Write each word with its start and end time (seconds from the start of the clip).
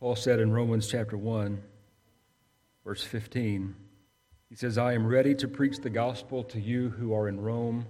Paul 0.00 0.16
said 0.16 0.40
in 0.40 0.50
Romans 0.50 0.88
chapter 0.88 1.18
1, 1.18 1.60
verse 2.86 3.02
15, 3.02 3.74
he 4.48 4.54
says, 4.54 4.78
I 4.78 4.94
am 4.94 5.06
ready 5.06 5.34
to 5.34 5.46
preach 5.46 5.76
the 5.76 5.90
gospel 5.90 6.42
to 6.44 6.58
you 6.58 6.88
who 6.88 7.12
are 7.12 7.28
in 7.28 7.38
Rome. 7.38 7.84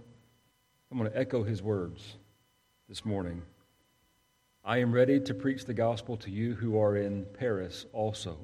I'm 0.90 0.98
going 0.98 1.08
to 1.08 1.16
echo 1.16 1.44
his 1.44 1.62
words 1.62 2.16
this 2.88 3.04
morning. 3.04 3.42
I 4.64 4.78
am 4.78 4.90
ready 4.90 5.20
to 5.20 5.32
preach 5.32 5.66
the 5.66 5.72
gospel 5.72 6.16
to 6.16 6.32
you 6.32 6.54
who 6.54 6.80
are 6.80 6.96
in 6.96 7.26
Paris 7.38 7.86
also. 7.92 8.36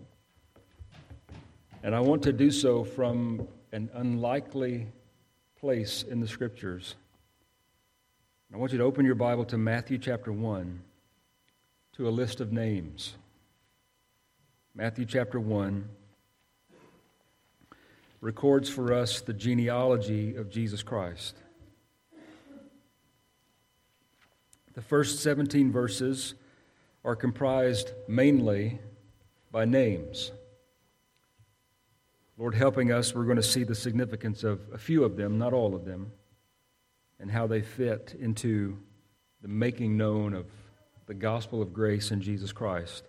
And 1.82 1.92
I 1.92 1.98
want 1.98 2.22
to 2.22 2.32
do 2.32 2.52
so 2.52 2.84
from 2.84 3.48
an 3.72 3.90
unlikely 3.94 4.86
place 5.58 6.04
in 6.04 6.20
the 6.20 6.28
scriptures. 6.28 6.94
I 8.54 8.58
want 8.58 8.70
you 8.70 8.78
to 8.78 8.84
open 8.84 9.04
your 9.04 9.16
Bible 9.16 9.44
to 9.46 9.58
Matthew 9.58 9.98
chapter 9.98 10.30
1 10.30 10.80
to 11.94 12.08
a 12.08 12.10
list 12.10 12.40
of 12.40 12.52
names. 12.52 13.16
Matthew 14.78 15.06
chapter 15.06 15.40
1 15.40 15.88
records 18.20 18.68
for 18.68 18.92
us 18.92 19.22
the 19.22 19.32
genealogy 19.32 20.36
of 20.36 20.50
Jesus 20.50 20.82
Christ. 20.82 21.34
The 24.74 24.82
first 24.82 25.22
17 25.22 25.72
verses 25.72 26.34
are 27.06 27.16
comprised 27.16 27.92
mainly 28.06 28.78
by 29.50 29.64
names. 29.64 30.30
Lord, 32.36 32.54
helping 32.54 32.92
us, 32.92 33.14
we're 33.14 33.24
going 33.24 33.36
to 33.36 33.42
see 33.42 33.64
the 33.64 33.74
significance 33.74 34.44
of 34.44 34.60
a 34.74 34.78
few 34.78 35.04
of 35.04 35.16
them, 35.16 35.38
not 35.38 35.54
all 35.54 35.74
of 35.74 35.86
them, 35.86 36.12
and 37.18 37.30
how 37.30 37.46
they 37.46 37.62
fit 37.62 38.14
into 38.20 38.76
the 39.40 39.48
making 39.48 39.96
known 39.96 40.34
of 40.34 40.44
the 41.06 41.14
gospel 41.14 41.62
of 41.62 41.72
grace 41.72 42.10
in 42.10 42.20
Jesus 42.20 42.52
Christ. 42.52 43.04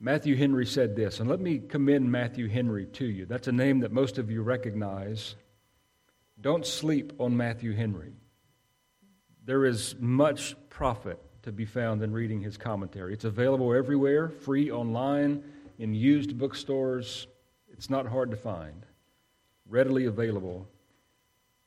Matthew 0.00 0.36
Henry 0.36 0.64
said 0.64 0.94
this, 0.94 1.18
and 1.18 1.28
let 1.28 1.40
me 1.40 1.58
commend 1.58 2.10
Matthew 2.10 2.48
Henry 2.48 2.86
to 2.86 3.04
you. 3.04 3.26
That's 3.26 3.48
a 3.48 3.52
name 3.52 3.80
that 3.80 3.90
most 3.90 4.16
of 4.16 4.30
you 4.30 4.42
recognize. 4.42 5.34
Don't 6.40 6.64
sleep 6.64 7.14
on 7.18 7.36
Matthew 7.36 7.74
Henry. 7.74 8.12
There 9.44 9.64
is 9.64 9.96
much 9.98 10.54
profit 10.70 11.18
to 11.42 11.50
be 11.50 11.64
found 11.64 12.00
in 12.02 12.12
reading 12.12 12.40
his 12.40 12.56
commentary. 12.56 13.12
It's 13.12 13.24
available 13.24 13.74
everywhere, 13.74 14.28
free 14.28 14.70
online, 14.70 15.42
in 15.80 15.94
used 15.94 16.38
bookstores. 16.38 17.26
It's 17.72 17.90
not 17.90 18.06
hard 18.06 18.30
to 18.30 18.36
find, 18.36 18.86
readily 19.68 20.04
available. 20.04 20.68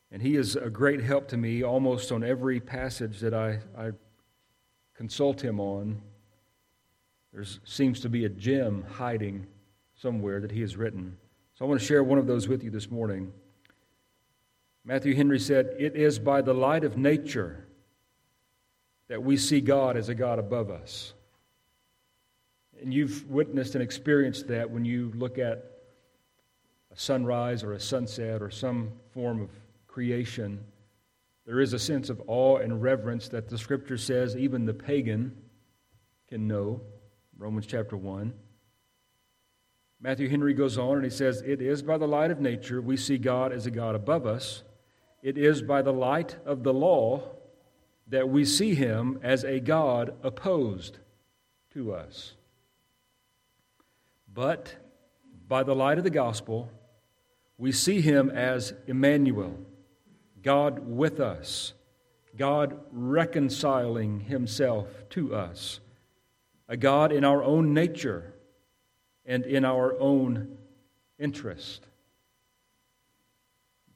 And 0.09 0.21
he 0.21 0.37
is 0.37 0.55
a 0.55 0.69
great 0.69 1.01
help 1.01 1.27
to 1.29 1.37
me 1.37 1.63
almost 1.63 2.13
on 2.13 2.23
every 2.23 2.61
passage 2.61 3.19
that 3.19 3.33
I, 3.33 3.59
I 3.77 3.91
consult 4.95 5.43
him 5.43 5.59
on 5.59 6.01
there 7.33 7.45
seems 7.63 7.99
to 8.01 8.09
be 8.09 8.25
a 8.25 8.29
gem 8.29 8.83
hiding 8.89 9.47
somewhere 9.95 10.41
that 10.41 10.51
he 10.51 10.61
has 10.61 10.75
written. 10.75 11.17
So 11.53 11.65
I 11.65 11.67
want 11.67 11.79
to 11.79 11.85
share 11.85 12.03
one 12.03 12.19
of 12.19 12.27
those 12.27 12.47
with 12.47 12.63
you 12.63 12.69
this 12.69 12.89
morning. 12.89 13.31
Matthew 14.83 15.15
Henry 15.15 15.39
said, 15.39 15.75
It 15.77 15.95
is 15.95 16.19
by 16.19 16.41
the 16.41 16.53
light 16.53 16.83
of 16.83 16.97
nature 16.97 17.65
that 19.07 19.23
we 19.23 19.37
see 19.37 19.61
God 19.61 19.97
as 19.97 20.09
a 20.09 20.15
God 20.15 20.39
above 20.39 20.69
us. 20.69 21.13
And 22.81 22.93
you've 22.93 23.29
witnessed 23.29 23.75
and 23.75 23.83
experienced 23.83 24.47
that 24.47 24.71
when 24.71 24.85
you 24.85 25.11
look 25.15 25.37
at 25.37 25.71
a 26.91 26.99
sunrise 26.99 27.63
or 27.63 27.73
a 27.73 27.79
sunset 27.79 28.41
or 28.41 28.49
some 28.49 28.91
form 29.13 29.41
of 29.41 29.49
creation. 29.87 30.63
There 31.45 31.59
is 31.59 31.73
a 31.73 31.79
sense 31.79 32.09
of 32.09 32.21
awe 32.27 32.57
and 32.57 32.81
reverence 32.81 33.27
that 33.29 33.49
the 33.49 33.57
scripture 33.57 33.97
says 33.97 34.35
even 34.35 34.65
the 34.65 34.73
pagan 34.73 35.35
can 36.27 36.47
know. 36.47 36.81
Romans 37.41 37.65
chapter 37.65 37.97
1. 37.97 38.33
Matthew 39.99 40.29
Henry 40.29 40.53
goes 40.53 40.77
on 40.77 40.97
and 40.97 41.03
he 41.03 41.09
says, 41.09 41.41
It 41.41 41.59
is 41.59 41.81
by 41.81 41.97
the 41.97 42.07
light 42.07 42.29
of 42.29 42.39
nature 42.39 42.79
we 42.79 42.95
see 42.97 43.17
God 43.17 43.51
as 43.51 43.65
a 43.65 43.71
God 43.71 43.95
above 43.95 44.27
us. 44.27 44.61
It 45.23 45.39
is 45.39 45.63
by 45.63 45.81
the 45.81 45.91
light 45.91 46.35
of 46.45 46.61
the 46.61 46.71
law 46.71 47.23
that 48.09 48.29
we 48.29 48.45
see 48.45 48.75
him 48.75 49.19
as 49.23 49.43
a 49.43 49.59
God 49.59 50.13
opposed 50.21 50.99
to 51.73 51.95
us. 51.95 52.33
But 54.31 54.75
by 55.47 55.63
the 55.63 55.75
light 55.75 55.97
of 55.97 56.03
the 56.03 56.11
gospel, 56.11 56.69
we 57.57 57.71
see 57.71 58.01
him 58.01 58.29
as 58.29 58.75
Emmanuel, 58.85 59.57
God 60.43 60.87
with 60.87 61.19
us, 61.19 61.73
God 62.37 62.79
reconciling 62.91 64.19
himself 64.19 65.09
to 65.09 65.33
us 65.33 65.79
a 66.71 66.77
God 66.77 67.11
in 67.11 67.25
our 67.25 67.43
own 67.43 67.73
nature 67.73 68.33
and 69.25 69.45
in 69.45 69.65
our 69.65 69.99
own 69.99 70.57
interest. 71.19 71.85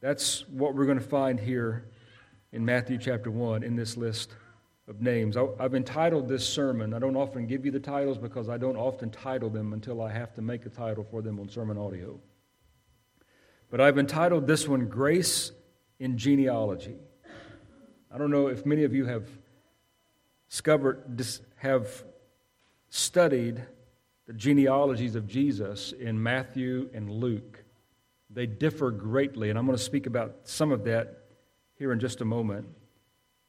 That's 0.01 0.45
what 0.49 0.75
we're 0.75 0.85
going 0.85 0.99
to 0.99 1.03
find 1.03 1.39
here 1.39 1.85
in 2.51 2.65
Matthew 2.65 2.97
chapter 2.97 3.31
1 3.31 3.63
in 3.63 3.77
this 3.77 3.95
list 3.95 4.35
of 4.89 5.01
names. 5.01 5.37
I've 5.37 5.73
entitled 5.73 6.27
this 6.27 6.45
sermon, 6.45 6.93
I 6.93 6.99
don't 6.99 7.15
often 7.15 7.47
give 7.47 7.65
you 7.65 7.71
the 7.71 7.79
titles 7.79 8.17
because 8.17 8.49
I 8.49 8.57
don't 8.57 8.75
often 8.75 9.09
title 9.09 9.49
them 9.49 9.71
until 9.71 10.01
I 10.01 10.11
have 10.11 10.33
to 10.33 10.41
make 10.41 10.65
a 10.65 10.69
title 10.69 11.05
for 11.09 11.21
them 11.21 11.39
on 11.39 11.47
sermon 11.47 11.77
audio. 11.77 12.19
But 13.71 13.79
I've 13.79 13.97
entitled 13.97 14.47
this 14.47 14.67
one 14.67 14.87
Grace 14.89 15.53
in 15.99 16.17
Genealogy. 16.17 16.97
I 18.13 18.17
don't 18.17 18.31
know 18.31 18.47
if 18.47 18.65
many 18.65 18.83
of 18.83 18.93
you 18.93 19.05
have 19.05 19.29
discovered, 20.49 21.25
have 21.55 22.03
studied 22.95 23.61
the 24.25 24.33
genealogies 24.33 25.15
of 25.15 25.27
Jesus 25.27 25.91
in 25.91 26.21
Matthew 26.21 26.89
and 26.93 27.11
Luke, 27.11 27.63
they 28.29 28.45
differ 28.45 28.89
greatly, 28.89 29.49
and 29.49 29.59
I'm 29.59 29.65
going 29.65 29.77
to 29.77 29.83
speak 29.83 30.07
about 30.07 30.35
some 30.43 30.71
of 30.71 30.85
that 30.85 31.25
here 31.77 31.91
in 31.91 31.99
just 31.99 32.21
a 32.21 32.25
moment. 32.25 32.67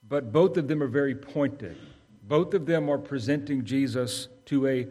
But 0.07 0.33
both 0.33 0.57
of 0.57 0.69
them 0.69 0.83
are 0.83 0.89
very 0.89 1.15
pointed. 1.15 1.77
Both 2.23 2.55
of 2.55 2.67
them 2.67 2.91
are 2.91 2.99
presenting 2.99 3.65
Jesus 3.65 4.29
to 4.47 4.67
a 4.67 4.89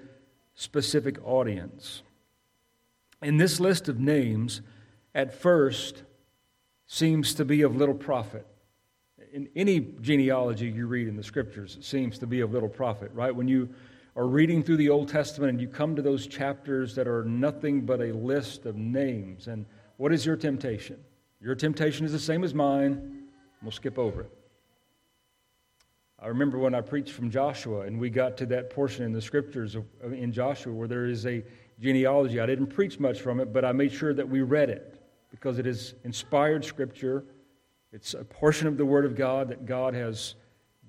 specific 0.56 1.18
audience. 1.26 2.02
In 3.22 3.38
this 3.38 3.60
list 3.60 3.90
of 3.90 4.00
names, 4.00 4.62
at 5.14 5.34
first, 5.34 6.04
seems 6.88 7.34
to 7.36 7.46
be 7.46 7.62
of 7.62 7.76
little 7.76 7.96
profit. 7.96 8.48
In 9.34 9.50
any 9.56 9.82
genealogy 10.02 10.70
you 10.70 10.88
read 10.88 11.08
in 11.10 11.18
the 11.18 11.24
scriptures, 11.24 11.76
it 11.78 11.84
seems 11.84 12.18
to 12.20 12.28
be 12.28 12.40
of 12.40 12.54
little 12.54 12.70
profit, 12.70 13.12
right? 13.14 13.36
When 13.36 13.50
you 13.50 13.70
are 14.16 14.28
reading 14.28 14.64
through 14.64 14.78
the 14.78 14.90
Old 14.90 15.10
Testament 15.10 15.50
and 15.50 15.62
you 15.62 15.68
come 15.68 15.96
to 15.96 16.02
those 16.02 16.26
chapters 16.26 16.96
that 16.96 17.08
are 17.08 17.26
nothing 17.26 17.82
but 17.82 18.00
a 18.00 18.14
list 18.14 18.66
of 18.66 18.78
names. 18.78 19.48
And 19.48 19.66
what 19.98 20.14
is 20.14 20.26
your 20.26 20.38
temptation? 20.38 20.98
Your 21.42 21.56
temptation 21.56 22.06
is 22.06 22.12
the 22.12 22.20
same 22.20 22.44
as 22.44 22.54
mine. 22.54 23.26
We'll 23.62 23.72
skip 23.72 24.00
over 24.00 24.22
it. 24.22 24.32
I 26.18 26.28
remember 26.28 26.58
when 26.58 26.74
I 26.74 26.82
preached 26.82 27.12
from 27.12 27.30
Joshua 27.30 27.82
and 27.82 28.00
we 28.00 28.10
got 28.10 28.38
to 28.38 28.46
that 28.48 28.70
portion 28.70 29.04
in 29.04 29.12
the 29.12 29.22
scriptures 29.22 29.76
of, 29.76 29.86
in 30.14 30.32
Joshua 30.32 30.74
where 30.74 30.88
there 30.88 31.06
is 31.06 31.26
a 31.26 31.44
genealogy. 31.80 32.40
I 32.40 32.46
didn't 32.46 32.68
preach 32.68 33.00
much 33.00 33.20
from 33.20 33.42
it, 33.42 33.52
but 33.52 33.66
I 33.66 33.74
made 33.74 33.92
sure 33.92 34.14
that 34.14 34.28
we 34.28 34.42
read 34.42 34.70
it 34.70 35.02
because 35.30 35.60
it 35.60 35.68
is 35.68 35.94
inspired 36.06 36.64
scripture. 36.64 37.26
It's 37.92 38.14
a 38.14 38.24
portion 38.24 38.68
of 38.68 38.78
the 38.78 38.86
Word 38.86 39.04
of 39.04 39.16
God 39.16 39.50
that 39.50 39.66
God 39.66 39.94
has 39.94 40.36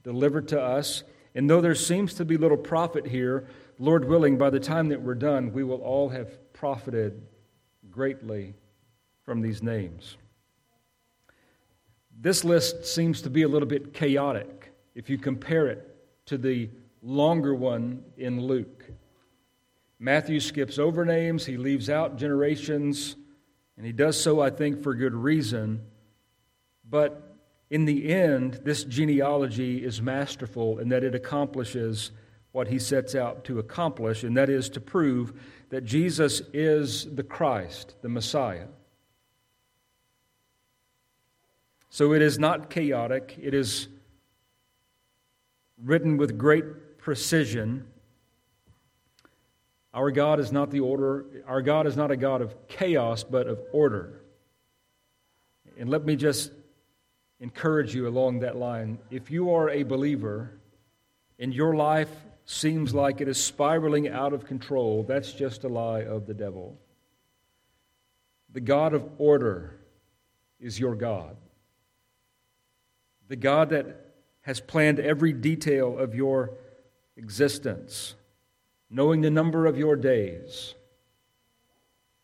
delivered 0.05 0.47
to 0.49 0.61
us. 0.61 1.03
And 1.37 1.51
though 1.51 1.61
there 1.61 1.75
seems 1.75 2.15
to 2.15 2.25
be 2.25 2.39
little 2.39 2.57
profit 2.57 3.07
here, 3.07 3.47
Lord 3.79 4.07
willing, 4.07 4.39
by 4.39 4.49
the 4.49 4.59
time 4.59 4.89
that 4.89 5.03
we're 5.03 5.15
done, 5.15 5.53
we 5.53 5.63
will 5.63 5.83
all 5.83 6.09
have 6.09 6.53
profited 6.55 7.21
greatly 7.91 8.55
from 9.23 9.43
these 9.43 9.63
names. 9.63 10.17
This 12.19 12.43
list 12.43 12.87
seems 12.87 13.21
to 13.21 13.29
be 13.29 13.43
a 13.43 13.49
little 13.49 13.69
bit 13.69 13.93
chaotic 13.93 14.73
if 14.95 15.11
you 15.11 15.19
compare 15.19 15.67
it 15.67 15.95
to 16.25 16.39
the 16.39 16.71
longer 17.03 17.55
one 17.55 18.03
in 18.17 18.41
Luke. 18.41 18.85
Matthew 19.99 20.41
skips 20.41 20.79
over 20.79 21.05
names, 21.05 21.45
he 21.45 21.59
leaves 21.59 21.91
out 21.91 22.17
generations, 22.17 23.15
and 23.77 23.85
he 23.85 23.93
does 23.93 24.19
so, 24.19 24.41
I 24.41 24.49
think, 24.49 24.83
for 24.83 24.95
good 24.95 25.15
reason. 25.15 25.83
But 26.89 27.26
in 27.71 27.85
the 27.85 28.13
end, 28.13 28.61
this 28.65 28.85
genealogy 28.85 29.85
is 29.85 30.01
masterful 30.01 30.79
in 30.79 30.89
that 30.91 31.03
it 31.03 31.15
accomplishes 31.15 32.13
what 32.53 32.69
he 32.69 32.79
sets 32.79 33.15
out 33.15 33.45
to 33.45 33.59
accomplish, 33.59 34.23
and 34.23 34.37
that 34.37 34.49
is 34.49 34.69
to 34.71 34.81
prove 34.81 35.33
that 35.71 35.85
Jesus 35.85 36.41
is 36.53 37.13
the 37.15 37.23
Christ, 37.23 37.97
the 38.03 38.09
Messiah. 38.09 38.69
So 41.91 42.13
it 42.13 42.23
is 42.23 42.39
not 42.39 42.71
chaotic, 42.71 43.37
it 43.41 43.53
is 43.53 43.89
written 45.83 46.17
with 46.17 46.39
great 46.39 46.99
precision. 46.99 47.87
Our 49.93 50.11
God 50.11 50.39
is 50.41 50.53
not 50.53 50.71
the 50.71 50.81
order, 50.81 51.27
our 51.47 51.63
God 51.63 51.87
is 51.87 51.97
not 51.97 52.11
a 52.11 52.17
God 52.17 52.43
of 52.43 52.69
chaos, 52.69 53.25
but 53.25 53.47
of 53.49 53.61
order. 53.73 54.21
And 55.79 55.91
let 55.91 56.05
me 56.05 56.17
just 56.17 56.53
encourage 57.41 57.95
you 57.95 58.09
along 58.09 58.41
that 58.41 58.57
line. 58.57 58.99
If 59.11 59.31
you 59.31 59.53
are 59.53 59.69
a 59.71 59.83
believer 59.83 60.53
and 61.39 61.53
your 61.53 61.75
life 61.75 62.11
seems 62.45 62.95
like 62.95 63.21
it 63.21 63.29
is 63.29 63.43
spiraling 63.43 64.09
out 64.09 64.33
of 64.33 64.47
control, 64.47 65.03
that's 65.03 65.33
just 65.33 65.65
a 65.65 65.69
lie 65.69 66.03
of 66.03 66.27
the 66.27 66.35
devil. 66.35 66.79
The 68.53 68.61
God 68.61 68.95
of 68.95 69.09
order 69.19 69.79
is 70.61 70.81
your 70.81 70.95
God. 70.95 71.37
The 73.29 73.37
God 73.37 73.71
that 73.71 74.15
has 74.43 74.61
planned 74.61 75.01
every 75.01 75.33
detail 75.33 75.99
of 75.99 76.15
your 76.15 76.53
existence, 77.17 78.15
knowing 78.89 79.21
the 79.21 79.31
number 79.31 79.67
of 79.67 79.77
your 79.77 79.97
days. 79.97 80.75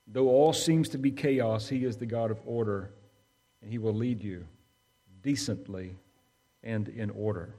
Though 0.07 0.29
all 0.29 0.53
seems 0.53 0.89
to 0.91 0.99
be 0.99 1.11
chaos, 1.11 1.69
He 1.69 1.85
is 1.85 1.97
the 1.97 2.07
God 2.07 2.31
of 2.31 2.39
order, 2.47 2.93
and 3.61 3.71
He 3.71 3.79
will 3.79 3.95
lead 3.95 4.23
you 4.23 4.47
decently 5.23 5.99
and 6.63 6.89
in 6.89 7.11
order. 7.11 7.55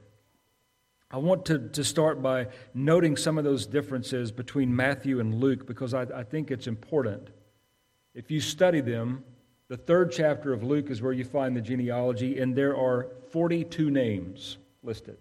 I 1.10 1.18
want 1.18 1.44
to, 1.46 1.68
to 1.68 1.84
start 1.84 2.22
by 2.22 2.48
noting 2.72 3.16
some 3.16 3.38
of 3.38 3.44
those 3.44 3.66
differences 3.66 4.32
between 4.32 4.74
Matthew 4.74 5.20
and 5.20 5.34
Luke 5.34 5.66
because 5.66 5.94
I, 5.94 6.02
I 6.02 6.24
think 6.24 6.50
it's 6.50 6.66
important. 6.66 7.28
If 8.14 8.30
you 8.30 8.40
study 8.40 8.80
them, 8.80 9.22
the 9.68 9.76
third 9.76 10.12
chapter 10.12 10.52
of 10.52 10.62
Luke 10.62 10.90
is 10.90 11.00
where 11.00 11.12
you 11.12 11.24
find 11.24 11.56
the 11.56 11.60
genealogy, 11.60 12.38
and 12.38 12.54
there 12.54 12.76
are 12.76 13.08
42 13.30 13.90
names 13.90 14.58
listed 14.82 15.16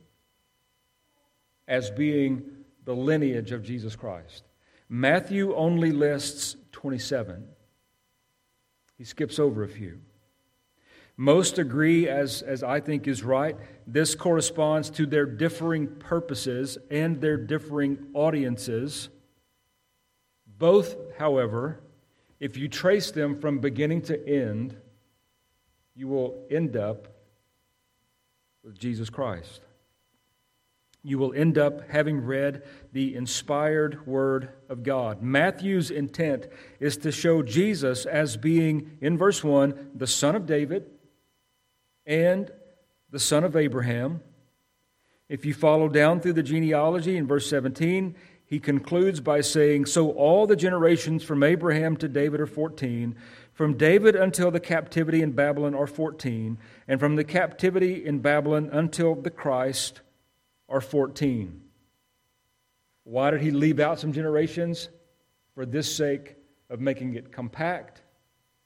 as 1.68 1.90
being 1.90 2.44
the 2.86 2.96
lineage 2.96 3.52
of 3.52 3.64
Jesus 3.64 3.96
Christ. 3.96 4.44
Matthew 4.90 5.56
only 5.56 5.92
lists 5.92 6.56
27, 6.72 7.48
he 8.98 9.04
skips 9.04 9.40
over 9.40 9.64
a 9.64 9.68
few. 9.68 10.00
Most 11.16 11.60
agree, 11.60 12.10
as, 12.10 12.42
as 12.42 12.64
I 12.64 12.80
think 12.80 13.08
is 13.08 13.24
right, 13.24 13.56
this 13.86 14.16
corresponds 14.16 14.90
to 14.92 15.06
their 15.06 15.26
differing 15.26 15.88
purposes 15.88 16.78
and 16.90 17.22
their 17.22 17.38
differing 17.38 18.08
audiences. 18.14 19.10
Both, 20.58 20.96
however, 21.20 21.82
if 22.40 22.58
you 22.58 22.68
trace 22.68 23.12
them 23.12 23.40
from 23.40 23.60
beginning 23.60 24.02
to 24.04 24.28
end, 24.28 24.76
you 25.96 26.08
will 26.08 26.46
end 26.50 26.76
up 26.76 27.08
with 28.64 28.80
Jesus 28.80 29.10
Christ. 29.10 29.62
You 31.04 31.20
will 31.20 31.34
end 31.34 31.58
up 31.58 31.92
having 31.92 32.26
read 32.26 32.64
the 32.92 33.14
inspired 33.14 34.08
Word 34.08 34.50
of 34.70 34.84
God. 34.84 35.22
Matthew's 35.22 35.92
intent 35.92 36.48
is 36.80 36.98
to 36.98 37.12
show 37.12 37.44
Jesus 37.44 38.06
as 38.06 38.38
being, 38.38 38.98
in 39.02 39.18
verse 39.18 39.44
1, 39.44 39.92
the 39.94 40.08
Son 40.08 40.36
of 40.36 40.46
David 40.46 40.90
and 42.06 42.52
the 43.10 43.20
son 43.20 43.44
of 43.44 43.56
Abraham. 43.56 44.22
If 45.30 45.46
you 45.46 45.54
follow 45.54 45.88
down 45.88 46.20
through 46.20 46.34
the 46.34 46.44
genealogy 46.44 47.18
in 47.18 47.28
verse 47.28 47.50
17, 47.50 48.16
he 48.46 48.60
concludes 48.60 49.20
by 49.20 49.42
saying, 49.42 49.86
So 49.86 50.12
all 50.12 50.46
the 50.46 50.56
generations 50.56 51.24
from 51.24 51.44
Abraham 51.44 51.98
to 51.98 52.08
David 52.08 52.40
are 52.40 52.46
14, 52.46 53.16
from 53.54 53.78
David 53.78 54.16
until 54.16 54.52
the 54.52 54.60
captivity 54.60 55.22
in 55.22 55.32
Babylon 55.32 55.74
are 55.74 55.88
14, 55.88 56.58
and 56.88 57.00
from 57.00 57.16
the 57.16 57.24
captivity 57.24 58.06
in 58.06 58.20
Babylon 58.20 58.70
until 58.72 59.16
the 59.16 59.30
Christ 59.30 60.02
are 60.70 60.82
14. 60.82 61.62
Why 63.04 63.32
did 63.32 63.42
he 63.42 63.52
leave 63.52 63.80
out 63.80 64.00
some 64.00 64.14
generations? 64.14 64.90
For 65.56 65.66
this 65.66 65.94
sake 65.94 66.36
of 66.70 66.80
making 66.80 67.14
it 67.16 67.32
compact, 67.32 68.02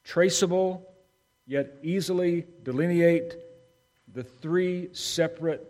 traceable, 0.04 0.87
yet 1.48 1.78
easily 1.82 2.44
delineate 2.62 3.34
the 4.12 4.22
three 4.22 4.90
separate 4.92 5.66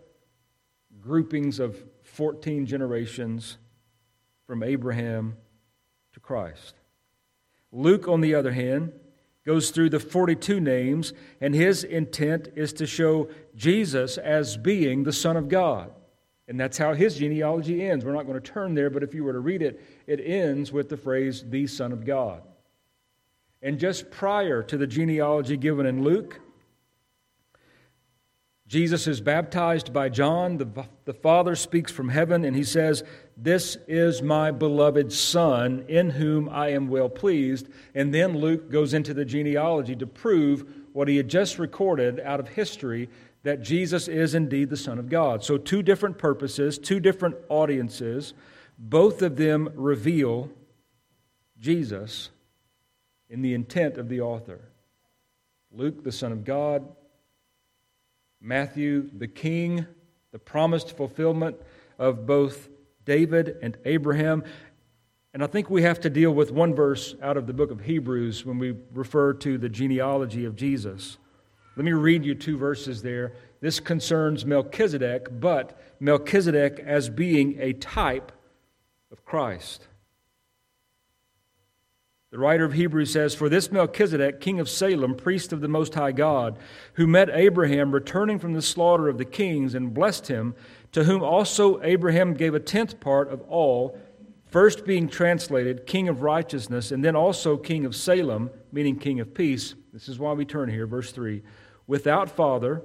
groupings 1.01 1.59
of 1.59 1.81
14 2.03 2.65
generations 2.65 3.57
from 4.45 4.61
Abraham 4.61 5.37
to 6.13 6.19
Christ. 6.19 6.75
Luke, 7.71 8.07
on 8.07 8.19
the 8.19 8.35
other 8.35 8.51
hand, 8.51 8.91
goes 9.45 9.71
through 9.71 9.89
the 9.89 9.99
42 9.99 10.59
names, 10.59 11.13
and 11.39 11.55
his 11.55 11.85
intent 11.85 12.49
is 12.55 12.73
to 12.73 12.85
show 12.85 13.29
Jesus 13.55 14.17
as 14.17 14.57
being 14.57 15.03
the 15.03 15.13
Son 15.13 15.37
of 15.37 15.47
God. 15.47 15.91
And 16.49 16.59
that's 16.59 16.77
how 16.77 16.93
his 16.93 17.15
genealogy 17.15 17.85
ends. 17.87 18.03
We're 18.03 18.13
not 18.13 18.25
going 18.25 18.41
to 18.41 18.51
turn 18.51 18.73
there, 18.73 18.89
but 18.89 19.03
if 19.03 19.13
you 19.13 19.23
were 19.23 19.33
to 19.33 19.39
read 19.39 19.61
it, 19.61 19.81
it 20.07 20.19
ends 20.19 20.73
with 20.73 20.89
the 20.89 20.97
phrase, 20.97 21.45
the 21.47 21.67
Son 21.67 21.93
of 21.93 22.05
God. 22.05 22.41
And 23.61 23.79
just 23.79 24.09
prior 24.09 24.63
to 24.63 24.77
the 24.77 24.87
genealogy 24.87 25.57
given 25.57 25.85
in 25.85 26.03
Luke, 26.03 26.39
Jesus 28.67 29.07
is 29.07 29.19
baptized 29.19 29.91
by 29.91 30.09
John. 30.09 30.57
The, 30.57 30.85
the 31.05 31.13
Father 31.13 31.55
speaks 31.55 31.91
from 31.91 32.09
heaven, 32.09 32.45
and 32.45 32.55
he 32.55 32.63
says, 32.63 33.03
This 33.35 33.77
is 33.87 34.21
my 34.21 34.51
beloved 34.51 35.11
Son, 35.11 35.83
in 35.87 36.11
whom 36.11 36.47
I 36.47 36.69
am 36.69 36.87
well 36.87 37.09
pleased. 37.09 37.67
And 37.95 38.13
then 38.13 38.37
Luke 38.37 38.69
goes 38.69 38.93
into 38.93 39.15
the 39.15 39.25
genealogy 39.25 39.95
to 39.95 40.05
prove 40.05 40.71
what 40.93 41.07
he 41.07 41.17
had 41.17 41.27
just 41.27 41.57
recorded 41.57 42.19
out 42.19 42.39
of 42.39 42.49
history 42.49 43.09
that 43.41 43.63
Jesus 43.63 44.07
is 44.07 44.35
indeed 44.35 44.69
the 44.69 44.77
Son 44.77 44.99
of 44.99 45.09
God. 45.09 45.43
So, 45.43 45.57
two 45.57 45.81
different 45.81 46.19
purposes, 46.19 46.77
two 46.77 46.99
different 46.99 47.37
audiences, 47.49 48.35
both 48.77 49.23
of 49.23 49.35
them 49.35 49.69
reveal 49.73 50.51
Jesus 51.59 52.29
in 53.29 53.41
the 53.41 53.53
intent 53.53 53.97
of 53.97 54.09
the 54.09 54.21
author. 54.21 54.59
Luke, 55.71 56.03
the 56.03 56.11
Son 56.11 56.31
of 56.31 56.43
God, 56.43 56.87
Matthew, 58.41 59.09
the 59.15 59.27
King, 59.27 59.85
the 60.31 60.39
promised 60.39 60.95
fulfillment 60.95 61.57
of 61.97 62.25
both 62.25 62.69
David 63.05 63.57
and 63.61 63.77
Abraham. 63.85 64.43
And 65.33 65.43
I 65.43 65.47
think 65.47 65.69
we 65.69 65.83
have 65.83 65.99
to 66.01 66.09
deal 66.09 66.31
with 66.31 66.51
one 66.51 66.73
verse 66.73 67.15
out 67.21 67.37
of 67.37 67.45
the 67.45 67.53
book 67.53 67.69
of 67.69 67.81
Hebrews 67.81 68.45
when 68.45 68.57
we 68.57 68.75
refer 68.93 69.33
to 69.33 69.57
the 69.57 69.69
genealogy 69.69 70.45
of 70.45 70.55
Jesus. 70.55 71.17
Let 71.75 71.85
me 71.85 71.91
read 71.91 72.25
you 72.25 72.35
two 72.35 72.57
verses 72.57 73.03
there. 73.03 73.33
This 73.61 73.79
concerns 73.79 74.45
Melchizedek, 74.45 75.39
but 75.39 75.79
Melchizedek 75.99 76.79
as 76.79 77.09
being 77.09 77.57
a 77.59 77.73
type 77.73 78.31
of 79.11 79.23
Christ. 79.23 79.87
The 82.31 82.37
writer 82.37 82.63
of 82.63 82.73
Hebrews 82.73 83.11
says, 83.11 83.33
For 83.33 83.49
this 83.49 83.71
Melchizedek, 83.71 84.39
king 84.39 84.59
of 84.59 84.69
Salem, 84.69 85.15
priest 85.15 85.51
of 85.51 85.61
the 85.61 85.67
Most 85.67 85.95
High 85.95 86.11
God, 86.11 86.59
who 86.93 87.07
met 87.07 87.29
Abraham 87.31 87.91
returning 87.91 88.37
from 88.37 88.53
the 88.53 88.61
slaughter 88.61 89.09
of 89.09 89.17
the 89.17 89.25
kings 89.25 89.73
and 89.73 89.93
blessed 89.93 90.27
him, 90.27 90.53
to 90.91 91.05
whom 91.05 91.23
also 91.23 91.81
Abraham 91.81 92.35
gave 92.35 92.53
a 92.53 92.59
tenth 92.59 92.99
part 92.99 93.29
of 93.29 93.41
all, 93.49 93.97
first 94.45 94.85
being 94.85 95.07
translated 95.07 95.87
king 95.87 96.07
of 96.07 96.21
righteousness, 96.21 96.91
and 96.91 97.03
then 97.03 97.15
also 97.15 97.57
king 97.57 97.83
of 97.83 97.95
Salem, 97.95 98.51
meaning 98.71 98.99
king 98.99 99.19
of 99.19 99.33
peace. 99.33 99.73
This 99.91 100.07
is 100.07 100.19
why 100.19 100.33
we 100.33 100.45
turn 100.45 100.69
here, 100.69 100.85
verse 100.85 101.11
3 101.11 101.41
without 101.87 102.29
father, 102.29 102.83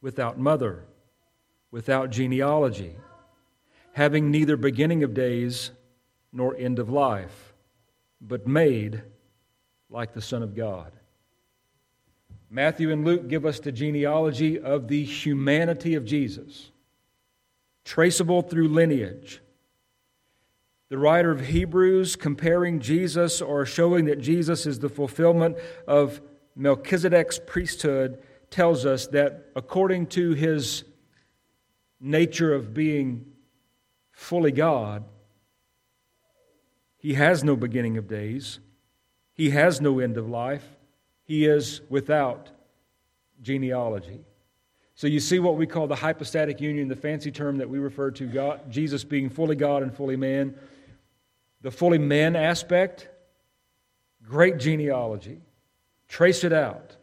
without 0.00 0.38
mother, 0.38 0.84
without 1.70 2.08
genealogy, 2.08 2.96
having 3.92 4.30
neither 4.30 4.56
beginning 4.56 5.02
of 5.02 5.12
days 5.12 5.70
nor 6.32 6.56
end 6.56 6.78
of 6.78 6.88
life 6.88 7.47
but 8.20 8.46
made 8.46 9.02
like 9.90 10.12
the 10.12 10.22
Son 10.22 10.42
of 10.42 10.54
God. 10.54 10.92
Matthew 12.50 12.90
and 12.90 13.04
Luke 13.04 13.28
give 13.28 13.44
us 13.44 13.60
the 13.60 13.72
genealogy 13.72 14.58
of 14.58 14.88
the 14.88 15.04
humanity 15.04 15.94
of 15.94 16.04
Jesus, 16.04 16.70
traceable 17.84 18.42
through 18.42 18.68
lineage. 18.68 19.42
The 20.88 20.98
writer 20.98 21.30
of 21.30 21.46
Hebrews, 21.46 22.16
comparing 22.16 22.80
Jesus 22.80 23.42
or 23.42 23.66
showing 23.66 24.06
that 24.06 24.20
Jesus 24.20 24.64
is 24.64 24.78
the 24.78 24.88
fulfillment 24.88 25.58
of 25.86 26.22
Melchizedek's 26.56 27.38
priesthood, 27.38 28.22
tells 28.50 28.86
us 28.86 29.06
that 29.08 29.50
according 29.54 30.06
to 30.06 30.32
his 30.32 30.84
nature 32.00 32.54
of 32.54 32.72
being 32.72 33.26
fully 34.12 34.52
God, 34.52 35.04
he 37.08 37.14
has 37.14 37.42
no 37.42 37.56
beginning 37.56 37.96
of 37.96 38.06
days. 38.06 38.58
He 39.32 39.48
has 39.48 39.80
no 39.80 39.98
end 39.98 40.18
of 40.18 40.28
life. 40.28 40.76
He 41.24 41.46
is 41.46 41.80
without 41.88 42.50
genealogy. 43.40 44.26
So 44.94 45.06
you 45.06 45.18
see 45.18 45.38
what 45.38 45.56
we 45.56 45.66
call 45.66 45.86
the 45.86 45.94
hypostatic 45.94 46.60
union, 46.60 46.86
the 46.86 46.96
fancy 46.96 47.30
term 47.30 47.56
that 47.56 47.70
we 47.70 47.78
refer 47.78 48.10
to 48.10 48.26
God, 48.26 48.70
Jesus 48.70 49.04
being 49.04 49.30
fully 49.30 49.56
God 49.56 49.82
and 49.82 49.96
fully 49.96 50.16
man. 50.16 50.54
The 51.62 51.70
fully 51.70 51.96
man 51.96 52.36
aspect, 52.36 53.08
great 54.22 54.58
genealogy. 54.58 55.40
Trace 56.08 56.44
it 56.44 56.52
out. 56.52 56.94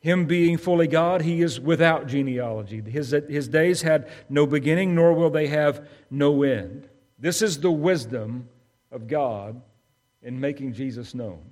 Him 0.00 0.26
being 0.26 0.58
fully 0.58 0.88
God, 0.88 1.22
he 1.22 1.40
is 1.40 1.60
without 1.60 2.08
genealogy. 2.08 2.80
His, 2.80 3.12
his 3.28 3.46
days 3.46 3.82
had 3.82 4.10
no 4.28 4.44
beginning, 4.44 4.92
nor 4.96 5.12
will 5.12 5.30
they 5.30 5.46
have 5.46 5.86
no 6.10 6.42
end. 6.42 6.88
This 7.16 7.42
is 7.42 7.60
the 7.60 7.70
wisdom 7.70 8.48
of 8.92 9.08
God 9.08 9.60
in 10.22 10.38
making 10.40 10.74
Jesus 10.74 11.14
known. 11.14 11.42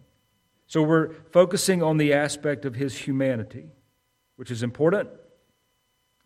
So 0.66 0.82
we're 0.82 1.14
focusing 1.32 1.82
on 1.82 1.96
the 1.96 2.12
aspect 2.12 2.64
of 2.64 2.76
his 2.76 2.96
humanity, 2.96 3.64
which 4.36 4.52
is 4.52 4.62
important, 4.62 5.08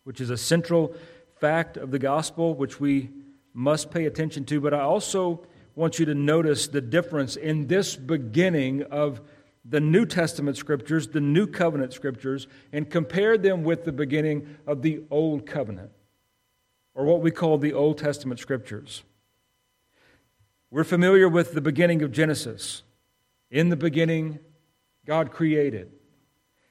which 0.03 0.21
is 0.21 0.29
a 0.29 0.37
central 0.37 0.93
fact 1.39 1.77
of 1.77 1.89
the 1.89 1.97
gospel, 1.97 2.53
which 2.53 2.79
we 2.79 3.09
must 3.53 3.89
pay 3.89 4.05
attention 4.05 4.45
to, 4.45 4.61
but 4.61 4.73
I 4.73 4.81
also 4.81 5.45
want 5.73 5.97
you 5.97 6.05
to 6.05 6.15
notice 6.15 6.67
the 6.67 6.81
difference 6.81 7.35
in 7.35 7.67
this 7.67 7.95
beginning 7.95 8.83
of 8.83 9.21
the 9.67 9.79
New 9.79 10.05
Testament 10.05 10.57
scriptures, 10.57 11.07
the 11.07 11.21
New 11.21 11.47
Covenant 11.47 11.93
scriptures, 11.93 12.47
and 12.71 12.89
compare 12.89 13.37
them 13.37 13.63
with 13.63 13.83
the 13.83 13.91
beginning 13.91 14.57
of 14.67 14.81
the 14.81 15.03
Old 15.09 15.45
Covenant, 15.45 15.91
or 16.93 17.05
what 17.05 17.21
we 17.21 17.31
call 17.31 17.57
the 17.57 17.73
Old 17.73 17.97
Testament 17.97 18.39
scriptures. 18.39 19.03
We're 20.75 20.83
familiar 20.83 21.29
with 21.29 21.53
the 21.53 21.61
beginning 21.61 22.01
of 22.01 22.11
Genesis. 22.11 22.83
In 23.49 23.69
the 23.69 23.77
beginning, 23.77 24.39
God 25.05 25.31
created. 25.31 25.89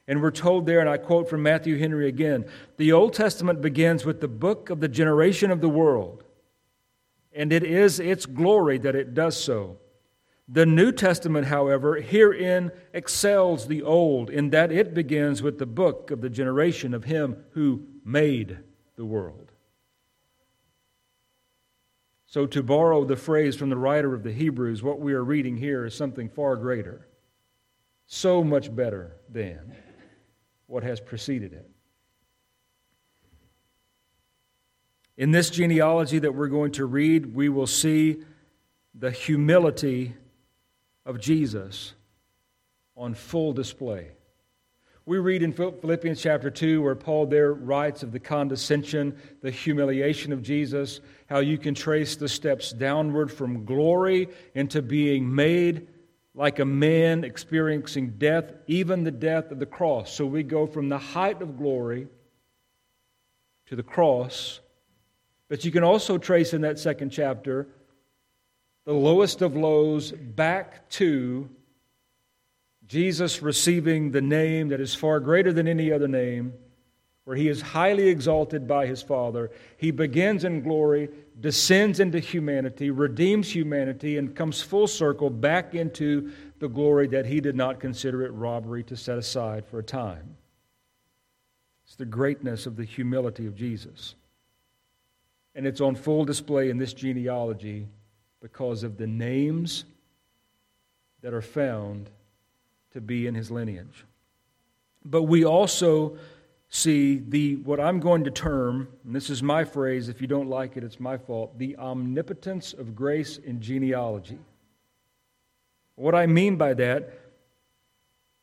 And 0.06 0.20
we're 0.20 0.30
told 0.30 0.66
there, 0.66 0.80
and 0.80 0.90
I 0.90 0.98
quote 0.98 1.26
from 1.30 1.42
Matthew 1.42 1.78
Henry 1.78 2.06
again 2.06 2.44
the 2.76 2.92
Old 2.92 3.14
Testament 3.14 3.62
begins 3.62 4.04
with 4.04 4.20
the 4.20 4.28
book 4.28 4.68
of 4.68 4.80
the 4.80 4.88
generation 4.88 5.50
of 5.50 5.62
the 5.62 5.70
world, 5.70 6.22
and 7.32 7.50
it 7.50 7.62
is 7.62 7.98
its 7.98 8.26
glory 8.26 8.76
that 8.76 8.94
it 8.94 9.14
does 9.14 9.42
so. 9.42 9.78
The 10.48 10.66
New 10.66 10.92
Testament, 10.92 11.46
however, 11.46 11.96
herein 12.02 12.72
excels 12.92 13.68
the 13.68 13.80
Old 13.80 14.28
in 14.28 14.50
that 14.50 14.70
it 14.70 14.92
begins 14.92 15.40
with 15.40 15.58
the 15.58 15.64
book 15.64 16.10
of 16.10 16.20
the 16.20 16.28
generation 16.28 16.92
of 16.92 17.04
Him 17.04 17.42
who 17.52 17.86
made 18.04 18.58
the 18.96 19.06
world. 19.06 19.53
So, 22.34 22.46
to 22.46 22.64
borrow 22.64 23.04
the 23.04 23.14
phrase 23.14 23.54
from 23.54 23.70
the 23.70 23.76
writer 23.76 24.12
of 24.12 24.24
the 24.24 24.32
Hebrews, 24.32 24.82
what 24.82 24.98
we 24.98 25.12
are 25.12 25.22
reading 25.22 25.56
here 25.56 25.86
is 25.86 25.94
something 25.94 26.28
far 26.28 26.56
greater, 26.56 27.06
so 28.06 28.42
much 28.42 28.74
better 28.74 29.14
than 29.30 29.76
what 30.66 30.82
has 30.82 30.98
preceded 30.98 31.52
it. 31.52 31.70
In 35.16 35.30
this 35.30 35.48
genealogy 35.48 36.18
that 36.18 36.34
we're 36.34 36.48
going 36.48 36.72
to 36.72 36.86
read, 36.86 37.36
we 37.36 37.48
will 37.48 37.68
see 37.68 38.24
the 38.96 39.12
humility 39.12 40.16
of 41.06 41.20
Jesus 41.20 41.94
on 42.96 43.14
full 43.14 43.52
display. 43.52 44.08
We 45.06 45.18
read 45.18 45.42
in 45.42 45.52
Philippians 45.52 46.22
chapter 46.22 46.50
2 46.50 46.80
where 46.80 46.94
Paul 46.94 47.26
there 47.26 47.52
writes 47.52 48.02
of 48.02 48.10
the 48.10 48.18
condescension, 48.18 49.18
the 49.42 49.50
humiliation 49.50 50.32
of 50.32 50.40
Jesus, 50.40 51.00
how 51.26 51.40
you 51.40 51.58
can 51.58 51.74
trace 51.74 52.16
the 52.16 52.28
steps 52.28 52.72
downward 52.72 53.30
from 53.30 53.66
glory 53.66 54.28
into 54.54 54.80
being 54.80 55.34
made 55.34 55.88
like 56.34 56.58
a 56.58 56.64
man 56.64 57.22
experiencing 57.22 58.14
death, 58.16 58.46
even 58.66 59.04
the 59.04 59.10
death 59.10 59.50
of 59.50 59.58
the 59.58 59.66
cross. 59.66 60.10
So 60.10 60.24
we 60.24 60.42
go 60.42 60.66
from 60.66 60.88
the 60.88 60.98
height 60.98 61.42
of 61.42 61.58
glory 61.58 62.08
to 63.66 63.76
the 63.76 63.82
cross. 63.82 64.60
But 65.48 65.66
you 65.66 65.70
can 65.70 65.84
also 65.84 66.16
trace 66.16 66.54
in 66.54 66.62
that 66.62 66.78
second 66.78 67.10
chapter 67.10 67.68
the 68.86 68.94
lowest 68.94 69.42
of 69.42 69.54
lows 69.54 70.12
back 70.12 70.88
to 70.90 71.50
Jesus 72.86 73.42
receiving 73.42 74.10
the 74.10 74.20
name 74.20 74.68
that 74.68 74.80
is 74.80 74.94
far 74.94 75.20
greater 75.20 75.52
than 75.52 75.66
any 75.66 75.90
other 75.90 76.08
name, 76.08 76.52
where 77.24 77.36
he 77.36 77.48
is 77.48 77.62
highly 77.62 78.08
exalted 78.08 78.68
by 78.68 78.86
his 78.86 79.02
Father. 79.02 79.50
He 79.78 79.90
begins 79.90 80.44
in 80.44 80.62
glory, 80.62 81.08
descends 81.40 81.98
into 82.00 82.18
humanity, 82.18 82.90
redeems 82.90 83.54
humanity, 83.54 84.18
and 84.18 84.36
comes 84.36 84.60
full 84.60 84.86
circle 84.86 85.30
back 85.30 85.74
into 85.74 86.30
the 86.58 86.68
glory 86.68 87.06
that 87.08 87.26
he 87.26 87.40
did 87.40 87.56
not 87.56 87.80
consider 87.80 88.24
it 88.24 88.32
robbery 88.32 88.84
to 88.84 88.96
set 88.96 89.16
aside 89.16 89.64
for 89.66 89.78
a 89.78 89.82
time. 89.82 90.36
It's 91.86 91.96
the 91.96 92.04
greatness 92.04 92.66
of 92.66 92.76
the 92.76 92.84
humility 92.84 93.46
of 93.46 93.54
Jesus. 93.54 94.14
And 95.54 95.66
it's 95.66 95.80
on 95.80 95.94
full 95.94 96.24
display 96.24 96.68
in 96.68 96.78
this 96.78 96.92
genealogy 96.92 97.86
because 98.42 98.82
of 98.82 98.98
the 98.98 99.06
names 99.06 99.84
that 101.22 101.32
are 101.32 101.42
found 101.42 102.10
to 102.94 103.00
be 103.00 103.26
in 103.26 103.34
his 103.34 103.50
lineage. 103.50 104.04
But 105.04 105.24
we 105.24 105.44
also 105.44 106.16
see 106.70 107.18
the 107.18 107.56
what 107.56 107.78
I'm 107.78 108.00
going 108.00 108.24
to 108.24 108.30
term, 108.30 108.88
and 109.04 109.14
this 109.14 109.30
is 109.30 109.42
my 109.42 109.64
phrase, 109.64 110.08
if 110.08 110.20
you 110.20 110.26
don't 110.26 110.48
like 110.48 110.76
it, 110.76 110.84
it's 110.84 110.98
my 110.98 111.18
fault, 111.18 111.58
the 111.58 111.76
omnipotence 111.76 112.72
of 112.72 112.96
grace 112.96 113.36
in 113.36 113.60
genealogy. 113.60 114.38
What 115.96 116.14
I 116.14 116.26
mean 116.26 116.56
by 116.56 116.74
that, 116.74 117.10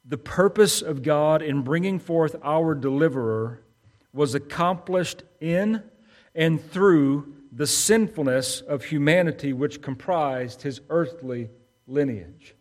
the 0.06 0.18
purpose 0.18 0.82
of 0.82 1.02
God 1.02 1.42
in 1.42 1.62
bringing 1.62 1.98
forth 1.98 2.36
our 2.44 2.76
deliverer 2.76 3.62
was 4.14 4.36
accomplished 4.36 5.24
in 5.40 5.84
and 6.36 6.62
through 6.72 7.34
the 7.52 7.68
sinfulness 7.68 8.62
of 8.62 8.86
humanity 8.86 9.54
which 9.54 9.82
comprised 9.82 10.62
his 10.62 10.82
earthly 10.90 11.50
lineage. 11.88 12.56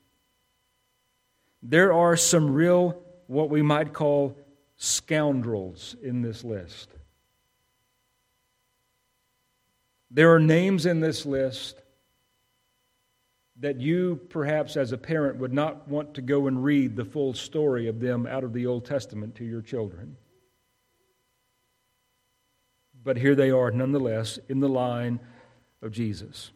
There 1.62 1.92
are 1.92 2.16
some 2.16 2.52
real, 2.52 3.02
what 3.26 3.50
we 3.50 3.62
might 3.62 3.92
call 3.92 4.36
scoundrels 4.76 5.94
in 6.02 6.22
this 6.22 6.42
list. 6.42 6.88
There 10.10 10.34
are 10.34 10.40
names 10.40 10.86
in 10.86 11.00
this 11.00 11.24
list 11.24 11.80
that 13.60 13.78
you, 13.78 14.18
perhaps 14.30 14.76
as 14.76 14.92
a 14.92 14.98
parent, 14.98 15.36
would 15.36 15.52
not 15.52 15.86
want 15.86 16.14
to 16.14 16.22
go 16.22 16.46
and 16.46 16.64
read 16.64 16.96
the 16.96 17.04
full 17.04 17.34
story 17.34 17.88
of 17.88 18.00
them 18.00 18.26
out 18.26 18.42
of 18.42 18.54
the 18.54 18.66
Old 18.66 18.86
Testament 18.86 19.34
to 19.36 19.44
your 19.44 19.60
children. 19.60 20.16
But 23.02 23.18
here 23.18 23.34
they 23.34 23.50
are, 23.50 23.70
nonetheless, 23.70 24.38
in 24.48 24.60
the 24.60 24.68
line 24.68 25.20
of 25.82 25.92
Jesus. 25.92 26.50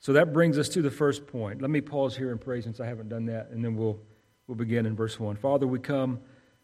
So 0.00 0.14
that 0.14 0.32
brings 0.32 0.58
us 0.58 0.70
to 0.70 0.82
the 0.82 0.90
first 0.90 1.26
point. 1.26 1.60
Let 1.60 1.70
me 1.70 1.82
pause 1.82 2.16
here 2.16 2.30
and 2.30 2.40
pray 2.40 2.62
since 2.62 2.80
I 2.80 2.86
haven't 2.86 3.10
done 3.10 3.26
that, 3.26 3.50
and 3.50 3.62
then 3.62 3.76
we'll, 3.76 4.00
we'll 4.46 4.56
begin 4.56 4.86
in 4.86 4.96
verse 4.96 5.20
1. 5.20 5.36
Father, 5.36 5.66
we 5.66 5.78
come 5.78 6.20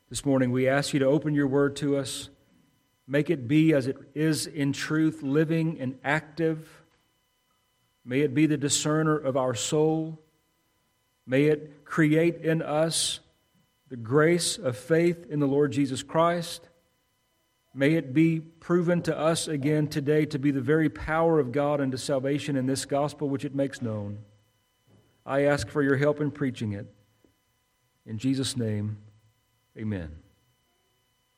this 0.09 0.25
morning. 0.25 0.51
We 0.51 0.69
ask 0.69 0.95
you 0.95 1.01
to 1.01 1.07
open 1.07 1.35
your 1.35 1.47
word 1.47 1.77
to 1.77 1.99
us. 1.99 2.31
Make 3.07 3.29
it 3.29 3.47
be 3.47 3.75
as 3.75 3.87
it 3.87 3.99
is 4.15 4.47
in 4.47 4.73
truth, 4.73 5.23
living 5.23 5.79
and 5.81 5.99
active. 6.03 6.83
May 8.07 8.21
it 8.21 8.35
be 8.35 8.47
the 8.47 8.57
discerner 8.57 9.17
of 9.17 9.37
our 9.37 9.55
soul. 9.55 10.19
May 11.27 11.45
it 11.45 11.85
create 11.85 12.37
in 12.37 12.63
us 12.63 13.21
the 13.91 13.97
grace 13.97 14.57
of 14.57 14.79
faith 14.79 15.27
in 15.29 15.41
the 15.41 15.47
Lord 15.47 15.73
Jesus 15.73 16.03
Christ. 16.03 16.69
May 17.79 17.93
it 17.93 18.15
be 18.15 18.41
proven 18.41 19.03
to 19.03 19.15
us 19.15 19.49
again 19.49 19.87
today 19.87 20.25
to 20.27 20.39
be 20.39 20.51
the 20.51 20.63
very 20.63 20.89
power 20.89 21.39
of 21.39 21.53
God 21.53 21.79
unto 21.79 21.99
salvation 21.99 22.57
in 22.57 22.65
this 22.65 22.87
gospel 22.87 23.29
which 23.29 23.45
it 23.45 23.55
makes 23.55 23.83
known. 23.83 24.21
I 25.27 25.43
ask 25.43 25.69
for 25.69 25.83
your 25.83 25.97
help 25.97 26.23
in 26.23 26.31
preaching 26.31 26.73
it. 26.73 26.87
In 28.07 28.17
Jesus' 28.17 28.57
name, 28.57 28.97
amen. 29.77 30.11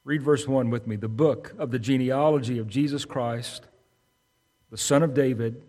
Read 0.04 0.22
verse 0.22 0.46
1 0.46 0.70
with 0.70 0.86
me. 0.86 0.94
The 0.94 1.08
book 1.08 1.54
of 1.58 1.72
the 1.72 1.78
genealogy 1.80 2.60
of 2.60 2.68
Jesus 2.68 3.04
Christ, 3.04 3.66
the 4.70 4.78
son 4.78 5.02
of 5.02 5.14
David, 5.14 5.60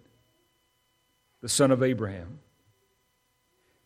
the 1.42 1.50
son 1.50 1.72
of 1.72 1.82
Abraham. 1.82 2.42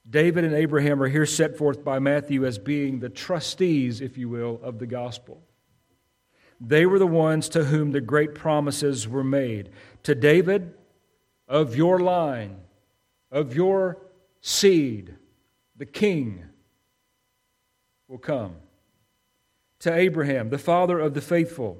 David 0.09 0.43
and 0.43 0.53
Abraham 0.53 1.01
are 1.01 1.07
here 1.07 1.25
set 1.25 1.57
forth 1.57 1.81
by 1.81 1.99
Matthew 1.99 2.45
as 2.45 2.57
being 2.57 2.99
the 2.99 3.07
trustees, 3.07 4.01
if 4.01 4.17
you 4.17 4.27
will, 4.27 4.59
of 4.61 4.79
the 4.79 4.85
gospel. 4.85 5.41
They 6.59 6.85
were 6.85 6.99
the 6.99 7.07
ones 7.07 7.49
to 7.49 7.65
whom 7.65 7.91
the 7.91 8.01
great 8.01 8.35
promises 8.35 9.07
were 9.07 9.23
made. 9.23 9.69
To 10.03 10.15
David, 10.15 10.73
of 11.47 11.75
your 11.75 11.99
line, 11.99 12.57
of 13.31 13.55
your 13.55 13.97
seed, 14.41 15.15
the 15.77 15.85
king 15.85 16.43
will 18.07 18.17
come. 18.17 18.55
To 19.79 19.93
Abraham, 19.93 20.49
the 20.49 20.57
father 20.57 20.99
of 20.99 21.13
the 21.13 21.21
faithful, 21.21 21.77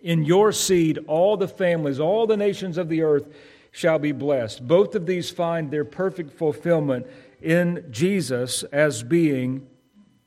in 0.00 0.24
your 0.24 0.52
seed, 0.52 0.98
all 1.06 1.36
the 1.36 1.48
families, 1.48 2.00
all 2.00 2.26
the 2.26 2.36
nations 2.36 2.76
of 2.76 2.88
the 2.88 3.02
earth 3.02 3.32
shall 3.70 3.98
be 3.98 4.12
blessed. 4.12 4.66
Both 4.66 4.94
of 4.94 5.06
these 5.06 5.30
find 5.30 5.70
their 5.70 5.84
perfect 5.84 6.32
fulfillment 6.32 7.06
in 7.40 7.86
Jesus 7.90 8.62
as 8.64 9.02
being 9.02 9.66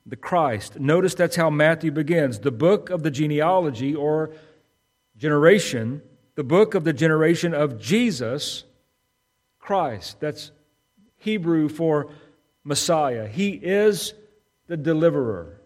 the 0.07 0.15
Christ. 0.15 0.79
Notice 0.79 1.13
that's 1.13 1.35
how 1.35 1.49
Matthew 1.49 1.91
begins. 1.91 2.39
The 2.39 2.51
book 2.51 2.89
of 2.89 3.03
the 3.03 3.11
genealogy 3.11 3.93
or 3.93 4.31
generation, 5.17 6.01
the 6.35 6.43
book 6.43 6.75
of 6.75 6.85
the 6.85 6.93
generation 6.93 7.53
of 7.53 7.79
Jesus 7.79 8.63
Christ. 9.59 10.19
That's 10.21 10.51
Hebrew 11.17 11.67
for 11.67 12.09
Messiah. 12.63 13.27
He 13.27 13.49
is 13.51 14.13
the 14.67 14.77
deliverer. 14.77 15.61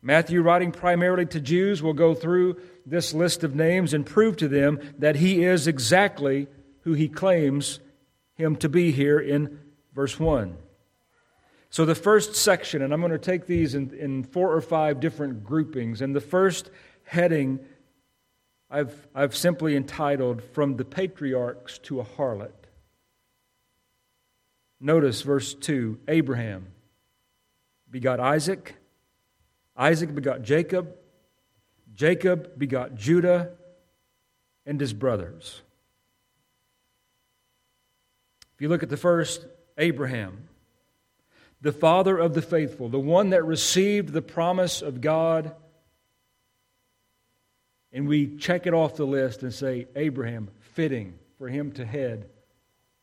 Matthew, 0.00 0.42
writing 0.42 0.72
primarily 0.72 1.26
to 1.26 1.40
Jews, 1.40 1.82
will 1.82 1.94
go 1.94 2.14
through 2.14 2.60
this 2.86 3.14
list 3.14 3.44
of 3.44 3.54
names 3.54 3.94
and 3.94 4.04
prove 4.04 4.36
to 4.38 4.48
them 4.48 4.78
that 4.98 5.16
he 5.16 5.44
is 5.44 5.66
exactly 5.66 6.46
who 6.82 6.92
he 6.92 7.08
claims 7.08 7.80
him 8.34 8.56
to 8.56 8.68
be 8.68 8.92
here 8.92 9.18
in 9.18 9.58
verse 9.94 10.18
1. 10.18 10.56
So, 11.74 11.84
the 11.84 11.96
first 11.96 12.36
section, 12.36 12.82
and 12.82 12.94
I'm 12.94 13.00
going 13.00 13.10
to 13.10 13.18
take 13.18 13.46
these 13.46 13.74
in, 13.74 13.92
in 13.94 14.22
four 14.22 14.52
or 14.52 14.60
five 14.60 15.00
different 15.00 15.42
groupings, 15.42 16.02
and 16.02 16.14
the 16.14 16.20
first 16.20 16.70
heading 17.02 17.58
I've, 18.70 19.08
I've 19.12 19.34
simply 19.34 19.74
entitled 19.74 20.40
From 20.40 20.76
the 20.76 20.84
Patriarchs 20.84 21.78
to 21.78 21.98
a 21.98 22.04
Harlot. 22.04 22.52
Notice 24.78 25.22
verse 25.22 25.52
2 25.52 25.98
Abraham 26.06 26.68
begot 27.90 28.20
Isaac, 28.20 28.76
Isaac 29.76 30.14
begot 30.14 30.42
Jacob, 30.42 30.94
Jacob 31.92 32.56
begot 32.56 32.94
Judah 32.94 33.50
and 34.64 34.80
his 34.80 34.92
brothers. 34.92 35.60
If 38.54 38.62
you 38.62 38.68
look 38.68 38.84
at 38.84 38.90
the 38.90 38.96
first, 38.96 39.44
Abraham, 39.76 40.50
the 41.64 41.72
father 41.72 42.18
of 42.18 42.34
the 42.34 42.42
faithful, 42.42 42.90
the 42.90 42.98
one 42.98 43.30
that 43.30 43.42
received 43.42 44.12
the 44.12 44.20
promise 44.20 44.82
of 44.82 45.00
God, 45.00 45.54
and 47.90 48.06
we 48.06 48.36
check 48.36 48.66
it 48.66 48.74
off 48.74 48.96
the 48.96 49.06
list 49.06 49.42
and 49.42 49.52
say, 49.52 49.86
Abraham, 49.96 50.50
fitting 50.74 51.14
for 51.38 51.48
him 51.48 51.72
to 51.72 51.86
head 51.86 52.28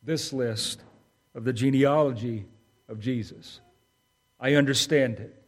this 0.04 0.32
list 0.32 0.84
of 1.34 1.44
the 1.44 1.54
genealogy 1.54 2.46
of 2.88 3.00
Jesus. 3.00 3.62
I 4.40 4.54
understand 4.54 5.20
it. 5.20 5.44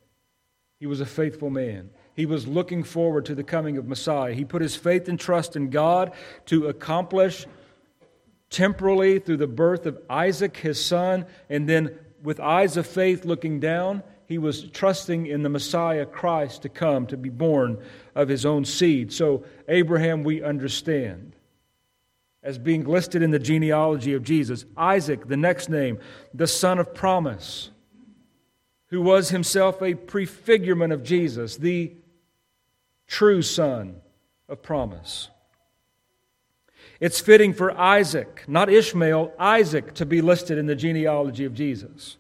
He 0.80 0.88
was 0.88 1.00
a 1.00 1.06
faithful 1.06 1.52
man. 1.52 1.92
He 2.16 2.26
was 2.26 2.48
looking 2.48 2.84
forward 2.84 3.26
to 3.26 3.36
the 3.36 3.44
coming 3.44 3.78
of 3.78 3.88
Messiah. 3.88 4.34
He 4.34 4.44
put 4.44 4.64
his 4.64 4.76
faith 4.76 5.08
and 5.08 5.20
trust 5.20 5.56
in 5.56 5.70
God 5.70 6.14
to 6.48 6.66
accomplish 6.66 7.46
temporally 8.50 9.20
through 9.20 9.38
the 9.38 9.46
birth 9.46 9.86
of 9.86 10.02
Isaac, 10.10 10.58
his 10.58 10.84
son, 10.84 11.28
and 11.48 11.70
then 11.70 12.00
with 12.24 12.40
eyes 12.40 12.78
of 12.78 12.88
faith 12.88 13.26
looking 13.26 13.60
down, 13.60 14.02
he 14.26 14.38
was 14.38 14.64
trusting 14.64 15.28
in 15.28 15.44
the 15.44 15.50
Messiah 15.50 16.06
Christ 16.06 16.64
to 16.64 16.70
come, 16.70 17.06
to 17.08 17.18
be 17.18 17.30
born 17.30 17.78
of 18.16 18.30
his 18.30 18.46
own 18.46 18.66
seed. 18.66 19.12
So, 19.12 19.44
Abraham, 19.68 20.24
we 20.24 20.42
understand 20.42 21.36
as 22.42 22.58
being 22.58 22.86
listed 22.86 23.22
in 23.22 23.32
the 23.32 23.40
genealogy 23.40 24.14
of 24.14 24.24
Jesus. 24.24 24.66
Isaac, 24.76 25.28
the 25.28 25.38
next 25.38 25.70
name, 25.70 26.00
the 26.34 26.48
son 26.48 26.80
of 26.80 26.94
promise, 26.94 27.70
who 28.88 29.02
was 29.02 29.30
himself 29.30 29.82
a 29.82 29.96
prefigurement 29.96 30.94
of 30.94 31.04
Jesus, 31.04 31.58
the 31.58 31.94
true 33.08 33.42
son 33.42 34.02
of 34.50 34.62
promise. 34.62 35.30
It's 37.04 37.20
fitting 37.20 37.54
for 37.54 37.78
Isaac, 37.78 38.46
not 38.48 38.70
Ishmael, 38.70 39.34
Isaac, 39.38 39.94
to 39.96 40.06
be 40.06 40.22
listed 40.22 40.58
in 40.58 40.68
the 40.68 40.74
genealogy 40.76 41.44
of 41.44 41.54
Jesus. 41.54 42.16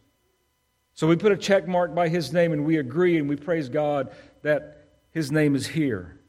So 0.93 1.07
we 1.07 1.15
put 1.15 1.31
a 1.31 1.37
check 1.37 1.69
mark 1.69 1.95
by 1.95 2.09
his 2.09 2.33
name 2.33 2.51
and 2.51 2.65
we 2.65 2.75
agree 2.75 3.17
and 3.17 3.29
we 3.29 3.37
praise 3.37 3.69
God 3.69 4.13
that 4.41 4.89
his 5.11 5.31
name 5.31 5.55
is 5.55 5.67
here. 5.67 6.19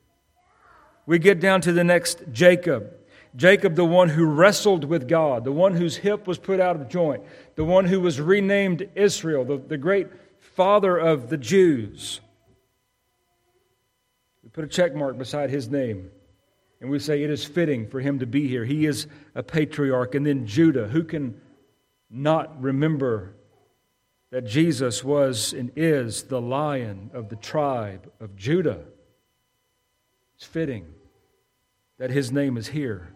We 1.05 1.19
get 1.19 1.41
down 1.41 1.63
to 1.63 1.73
the 1.73 1.83
next 1.83 2.23
Jacob. 2.31 2.95
Jacob, 3.35 3.75
the 3.75 3.85
one 3.85 4.11
who 4.11 4.25
wrestled 4.25 4.85
with 4.85 5.09
God, 5.09 5.43
the 5.43 5.51
one 5.51 5.75
whose 5.75 5.97
hip 5.97 6.29
was 6.29 6.39
put 6.39 6.61
out 6.61 6.77
of 6.77 6.89
joint, 6.89 7.25
the 7.57 7.65
one 7.65 7.87
who 7.87 8.01
was 8.01 8.21
renamed 8.21 8.89
Israel, 8.95 9.45
the, 9.45 9.57
the 9.57 9.77
great 9.77 10.07
father 10.39 10.97
of 10.97 11.29
the 11.29 11.39
Jews. 11.39 12.21
We 14.45 14.51
put 14.51 14.63
a 14.63 14.69
check 14.69 14.95
mark 14.95 15.19
beside 15.19 15.51
his 15.51 15.69
name. 15.69 16.13
And 16.81 16.91
we 16.91 16.99
say 16.99 17.23
it 17.23 17.31
is 17.31 17.45
fitting 17.45 17.89
for 17.89 18.01
him 18.01 18.19
to 18.19 18.27
be 18.27 18.47
here. 18.49 18.65
He 18.65 18.87
is 18.87 19.07
a 19.35 19.43
patriarch. 19.43 20.15
And 20.15 20.27
then 20.27 20.47
Judah, 20.47 20.89
who 20.89 21.05
can 21.05 21.41
not 22.11 22.61
remember 22.61 23.35
that 24.31 24.45
Jesus 24.45 25.03
was 25.03 25.53
and 25.53 25.71
is 25.77 26.25
the 26.25 26.41
lion 26.41 27.11
of 27.15 27.29
the 27.29 27.37
tribe 27.37 28.11
of 28.21 28.37
Judah? 28.37 28.85
It's 30.37 30.45
fitting 30.45 30.87
that 31.99 32.11
his 32.11 32.33
name 32.33 32.57
is 32.57 32.69
here. 32.69 33.15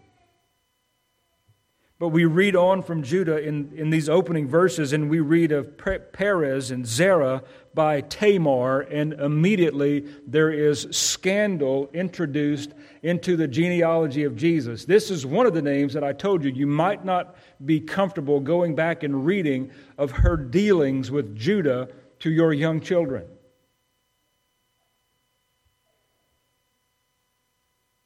But 1.99 2.09
we 2.09 2.23
read 2.23 2.55
on 2.55 2.81
from 2.81 3.03
Judah 3.03 3.45
in, 3.45 3.73
in 3.75 3.89
these 3.89 4.07
opening 4.07 4.47
verses, 4.47 4.93
and 4.93 5.09
we 5.09 5.19
read 5.19 5.51
of 5.51 5.77
Perez 5.77 6.71
and 6.71 6.87
Zerah 6.87 7.43
by 7.73 8.01
Tamar, 8.01 8.81
and 8.81 9.13
immediately 9.13 10.05
there 10.27 10.51
is 10.51 10.87
scandal 10.91 11.89
introduced 11.93 12.73
into 13.03 13.37
the 13.37 13.47
genealogy 13.47 14.23
of 14.23 14.35
Jesus. 14.35 14.85
This 14.85 15.09
is 15.11 15.25
one 15.25 15.45
of 15.45 15.53
the 15.53 15.61
names 15.61 15.93
that 15.93 16.03
I 16.03 16.13
told 16.13 16.43
you 16.43 16.51
you 16.51 16.67
might 16.67 17.05
not 17.05 17.35
be 17.65 17.79
comfortable 17.79 18.39
going 18.39 18.75
back 18.75 19.03
and 19.03 19.25
reading 19.25 19.71
of 19.97 20.11
her 20.11 20.35
dealings 20.35 21.11
with 21.11 21.35
Judah 21.35 21.89
to 22.19 22.31
your 22.31 22.53
young 22.53 22.81
children. 22.81 23.25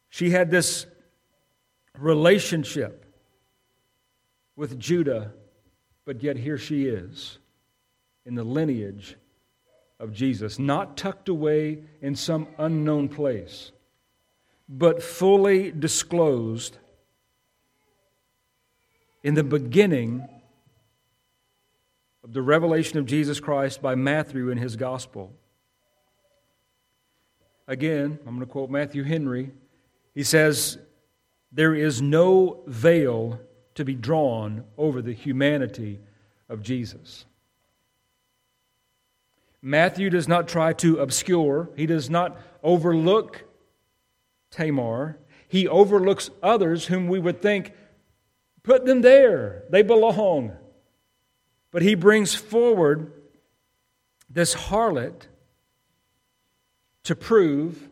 She 0.10 0.30
had 0.30 0.52
this 0.52 0.86
relationship 1.97 3.06
with 4.56 4.80
Judah, 4.80 5.34
but 6.06 6.21
yet 6.21 6.38
here 6.38 6.58
she 6.58 6.86
is 6.86 7.39
in 8.26 8.36
the 8.36 8.43
lineage 8.43 9.15
of 10.04 10.12
Jesus, 10.12 10.60
not 10.60 10.98
tucked 10.98 11.30
away 11.30 11.80
in 12.02 12.13
some 12.13 12.46
unknown 12.58 13.08
place, 13.08 13.72
but 14.68 15.02
fully 15.02 15.72
disclosed 15.72 16.78
in 19.24 19.34
the 19.34 19.46
beginning 19.46 20.28
of 22.22 22.34
the 22.34 22.42
revelation 22.42 23.00
of 23.00 23.06
Jesus 23.06 23.39
Christ 23.39 23.82
by 23.82 23.96
Matthew 23.96 24.50
in 24.50 24.58
his 24.58 24.76
gospel. 24.76 25.32
Again, 27.66 28.20
I'm 28.28 28.36
going 28.36 28.39
to 28.42 28.46
quote 28.46 28.70
Matthew 28.70 29.04
Henry. 29.04 29.52
He 30.13 30.24
says, 30.24 30.78
There 31.54 31.74
is 31.74 32.02
no 32.02 32.62
veil 32.68 33.39
to 33.76 33.86
be 33.86 33.96
drawn 33.96 34.66
over 34.78 35.02
the 35.02 35.13
humanity 35.13 36.02
of 36.50 36.62
Jesus. 36.62 37.24
Matthew 39.65 40.10
does 40.10 40.28
not 40.28 40.49
try 40.49 40.73
to 40.73 40.99
obscure, 40.99 41.69
he 41.78 41.86
does 41.86 42.10
not 42.10 42.38
overlook 42.62 43.45
Tamar. 44.52 45.17
He 45.47 45.67
overlooks 45.67 46.30
others 46.41 46.88
whom 46.88 47.08
we 47.08 47.19
would 47.19 47.41
think, 47.41 47.71
put 48.63 48.86
them 48.86 49.02
there, 49.02 49.63
they 49.69 49.82
belong. 49.82 50.52
But 51.71 51.82
he 51.82 51.95
brings 51.95 52.36
forward 52.36 53.12
this 54.30 54.54
harlot 54.54 55.28
to 57.04 57.15
prove 57.15 57.89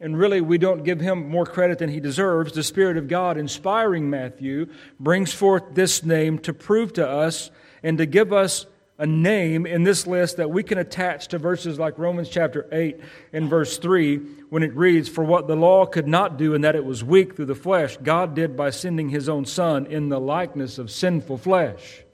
and 0.00 0.18
really 0.18 0.42
we 0.42 0.58
don't 0.58 0.84
give 0.84 1.00
him 1.00 1.30
more 1.30 1.46
credit 1.46 1.78
than 1.78 1.88
he 1.88 1.98
deserves. 1.98 2.52
The 2.52 2.62
Spirit 2.62 2.98
of 2.98 3.08
God, 3.08 3.38
inspiring 3.38 4.10
Matthew, 4.10 4.66
brings 5.00 5.32
forth 5.32 5.62
this 5.72 6.04
name 6.04 6.38
to 6.40 6.52
prove 6.52 6.92
to 6.94 7.08
us 7.08 7.50
and 7.82 7.96
to 7.96 8.04
give 8.04 8.30
us 8.30 8.66
a 8.98 9.06
name 9.06 9.66
in 9.66 9.82
this 9.82 10.06
list 10.06 10.36
that 10.36 10.50
we 10.50 10.62
can 10.62 10.78
attach 10.78 11.28
to 11.28 11.38
verses 11.38 11.78
like 11.78 11.98
Romans 11.98 12.28
chapter 12.28 12.68
8 12.70 13.00
and 13.32 13.50
verse 13.50 13.78
3 13.78 14.18
when 14.50 14.62
it 14.62 14.74
reads, 14.76 15.08
For 15.08 15.24
what 15.24 15.48
the 15.48 15.56
law 15.56 15.84
could 15.84 16.06
not 16.06 16.36
do 16.36 16.54
in 16.54 16.60
that 16.60 16.76
it 16.76 16.84
was 16.84 17.02
weak 17.02 17.34
through 17.34 17.46
the 17.46 17.56
flesh, 17.56 17.96
God 17.96 18.34
did 18.34 18.56
by 18.56 18.70
sending 18.70 19.08
his 19.08 19.28
own 19.28 19.46
Son 19.46 19.86
in 19.86 20.10
the 20.10 20.20
likeness 20.20 20.78
of 20.78 20.92
sinful 20.92 21.38
flesh 21.38 22.04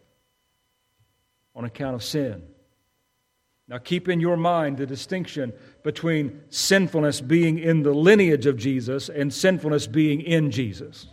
on 1.54 1.64
account 1.64 1.94
of 1.94 2.02
sin. 2.02 2.42
Now 3.68 3.78
keep 3.78 4.08
in 4.08 4.18
your 4.18 4.36
mind 4.36 4.78
the 4.78 4.86
distinction 4.86 5.52
between 5.84 6.40
sinfulness 6.48 7.20
being 7.20 7.58
in 7.58 7.82
the 7.82 7.92
lineage 7.92 8.46
of 8.46 8.56
Jesus 8.56 9.08
and 9.10 9.32
sinfulness 9.32 9.86
being 9.86 10.22
in 10.22 10.50
Jesus. 10.50 11.06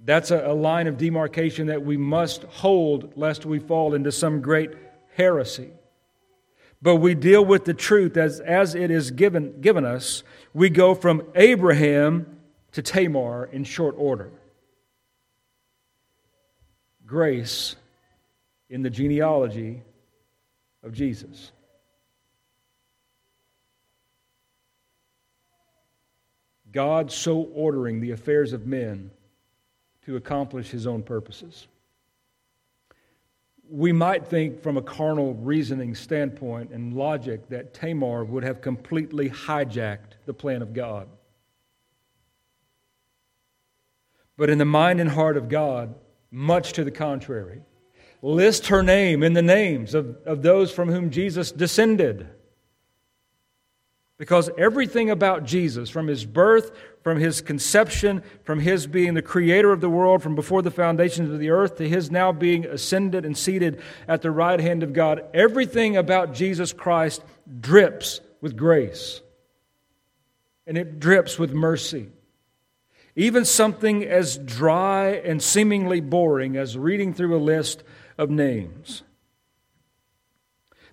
That's 0.00 0.30
a, 0.30 0.46
a, 0.46 0.54
line 0.54 0.86
of 0.86 0.96
demarcation 0.96 1.66
that 1.66 1.84
we 1.84 1.96
must 1.96 2.44
hold 2.44 3.16
lest 3.16 3.44
we 3.44 3.58
fall 3.58 3.94
into 3.94 4.12
some 4.12 4.40
great 4.40 4.70
heresy. 5.16 5.70
But 6.80 6.96
we 6.96 7.14
deal 7.14 7.44
with 7.44 7.64
the 7.64 7.74
truth 7.74 8.16
as, 8.16 8.38
as 8.38 8.76
it 8.76 8.90
is 8.90 9.10
given, 9.10 9.60
given 9.60 9.84
us. 9.84 10.22
We 10.54 10.70
go 10.70 10.94
from 10.94 11.24
Abraham 11.34 12.38
to 12.72 12.82
Tamar 12.82 13.46
in 13.46 13.64
short 13.64 13.96
order. 13.98 14.30
Grace 17.04 17.74
in 18.70 18.82
the 18.82 18.90
genealogy 18.90 19.82
of 20.84 20.92
Jesus. 20.92 21.50
God 26.70 27.10
so 27.10 27.48
ordering 27.54 28.00
the 28.00 28.12
affairs 28.12 28.52
of 28.52 28.66
men 28.66 29.10
to 30.08 30.16
accomplish 30.16 30.70
his 30.70 30.86
own 30.86 31.02
purposes. 31.02 31.66
We 33.68 33.92
might 33.92 34.26
think 34.26 34.62
from 34.62 34.78
a 34.78 34.82
carnal 34.82 35.34
reasoning 35.34 35.94
standpoint 35.94 36.70
and 36.70 36.94
logic 36.94 37.46
that 37.50 37.74
Tamar 37.74 38.24
would 38.24 38.42
have 38.42 38.62
completely 38.62 39.28
hijacked 39.28 40.16
the 40.24 40.32
plan 40.32 40.62
of 40.62 40.72
God. 40.72 41.10
But 44.38 44.48
in 44.48 44.56
the 44.56 44.64
mind 44.64 44.98
and 44.98 45.10
heart 45.10 45.36
of 45.36 45.50
God, 45.50 45.94
much 46.30 46.72
to 46.72 46.84
the 46.84 46.90
contrary. 46.90 47.60
List 48.22 48.68
her 48.68 48.82
name 48.82 49.22
in 49.22 49.34
the 49.34 49.42
names 49.42 49.92
of, 49.92 50.16
of 50.24 50.40
those 50.40 50.72
from 50.72 50.90
whom 50.90 51.10
Jesus 51.10 51.52
descended. 51.52 52.26
Because 54.18 54.50
everything 54.58 55.10
about 55.10 55.44
Jesus, 55.44 55.88
from 55.88 56.08
his 56.08 56.24
birth, 56.24 56.72
from 57.04 57.18
his 57.18 57.40
conception, 57.40 58.22
from 58.42 58.58
his 58.58 58.88
being 58.88 59.14
the 59.14 59.22
creator 59.22 59.70
of 59.70 59.80
the 59.80 59.88
world, 59.88 60.24
from 60.24 60.34
before 60.34 60.60
the 60.60 60.72
foundations 60.72 61.30
of 61.30 61.38
the 61.38 61.50
earth, 61.50 61.76
to 61.76 61.88
his 61.88 62.10
now 62.10 62.32
being 62.32 62.66
ascended 62.66 63.24
and 63.24 63.38
seated 63.38 63.80
at 64.08 64.20
the 64.22 64.32
right 64.32 64.58
hand 64.58 64.82
of 64.82 64.92
God, 64.92 65.24
everything 65.32 65.96
about 65.96 66.34
Jesus 66.34 66.72
Christ 66.72 67.22
drips 67.60 68.20
with 68.40 68.56
grace. 68.56 69.20
And 70.66 70.76
it 70.76 70.98
drips 70.98 71.38
with 71.38 71.52
mercy. 71.52 72.08
Even 73.14 73.44
something 73.44 74.04
as 74.04 74.36
dry 74.36 75.10
and 75.10 75.40
seemingly 75.40 76.00
boring 76.00 76.56
as 76.56 76.76
reading 76.76 77.14
through 77.14 77.36
a 77.36 77.38
list 77.38 77.84
of 78.18 78.30
names. 78.30 79.02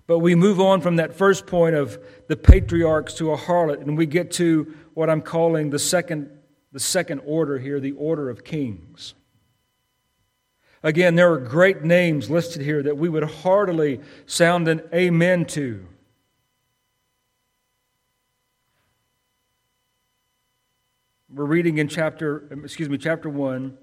But 0.06 0.20
we 0.20 0.34
move 0.34 0.60
on 0.60 0.80
from 0.80 0.96
that 0.96 1.14
first 1.14 1.46
point 1.46 1.74
of 1.74 1.98
the 2.28 2.36
patriarchs 2.36 3.14
to 3.14 3.32
a 3.32 3.36
harlot, 3.36 3.80
and 3.80 3.98
we 3.98 4.06
get 4.06 4.30
to 4.32 4.74
what 4.94 5.10
I'm 5.10 5.20
calling 5.20 5.70
the 5.70 5.78
second, 5.78 6.30
the 6.72 6.80
second 6.80 7.20
order 7.24 7.58
here, 7.58 7.80
the 7.80 7.92
order 7.92 8.30
of 8.30 8.44
kings. 8.44 9.14
Again, 10.82 11.16
there 11.16 11.32
are 11.32 11.38
great 11.38 11.82
names 11.82 12.30
listed 12.30 12.62
here 12.62 12.82
that 12.84 12.96
we 12.96 13.08
would 13.08 13.24
heartily 13.24 14.00
sound 14.26 14.68
an 14.68 14.82
amen 14.94 15.46
to. 15.46 15.84
We're 21.28 21.44
reading 21.44 21.78
in 21.78 21.88
chapter, 21.88 22.48
excuse 22.62 22.88
me, 22.88 22.96
chapter 22.98 23.28
1, 23.28 23.76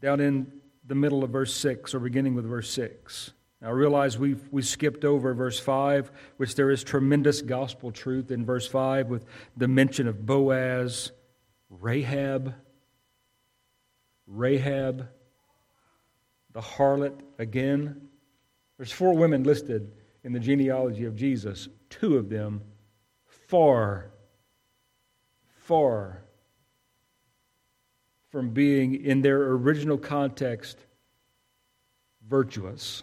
down 0.00 0.20
in 0.20 0.50
the 0.86 0.94
middle 0.94 1.22
of 1.22 1.30
verse 1.30 1.54
6, 1.54 1.94
or 1.94 2.00
beginning 2.00 2.34
with 2.34 2.46
verse 2.46 2.70
6. 2.70 3.32
Now, 3.60 3.68
I 3.68 3.72
realize 3.72 4.18
we 4.18 4.36
we 4.50 4.62
skipped 4.62 5.04
over 5.04 5.34
verse 5.34 5.58
5, 5.58 6.10
which 6.36 6.54
there 6.54 6.70
is 6.70 6.84
tremendous 6.84 7.42
gospel 7.42 7.90
truth 7.90 8.30
in 8.30 8.44
verse 8.44 8.68
5 8.68 9.08
with 9.08 9.24
the 9.56 9.68
mention 9.68 10.06
of 10.06 10.24
Boaz, 10.24 11.10
Rahab, 11.68 12.54
Rahab, 14.26 15.08
the 16.52 16.60
harlot 16.60 17.20
again. 17.38 18.08
There's 18.76 18.92
four 18.92 19.14
women 19.14 19.42
listed 19.42 19.92
in 20.22 20.32
the 20.32 20.40
genealogy 20.40 21.04
of 21.04 21.16
Jesus, 21.16 21.68
two 21.90 22.16
of 22.16 22.28
them 22.28 22.62
far, 23.48 24.10
far 25.64 26.22
from 28.30 28.50
being 28.50 28.94
in 28.94 29.22
their 29.22 29.42
original 29.52 29.98
context 29.98 30.78
virtuous. 32.28 33.02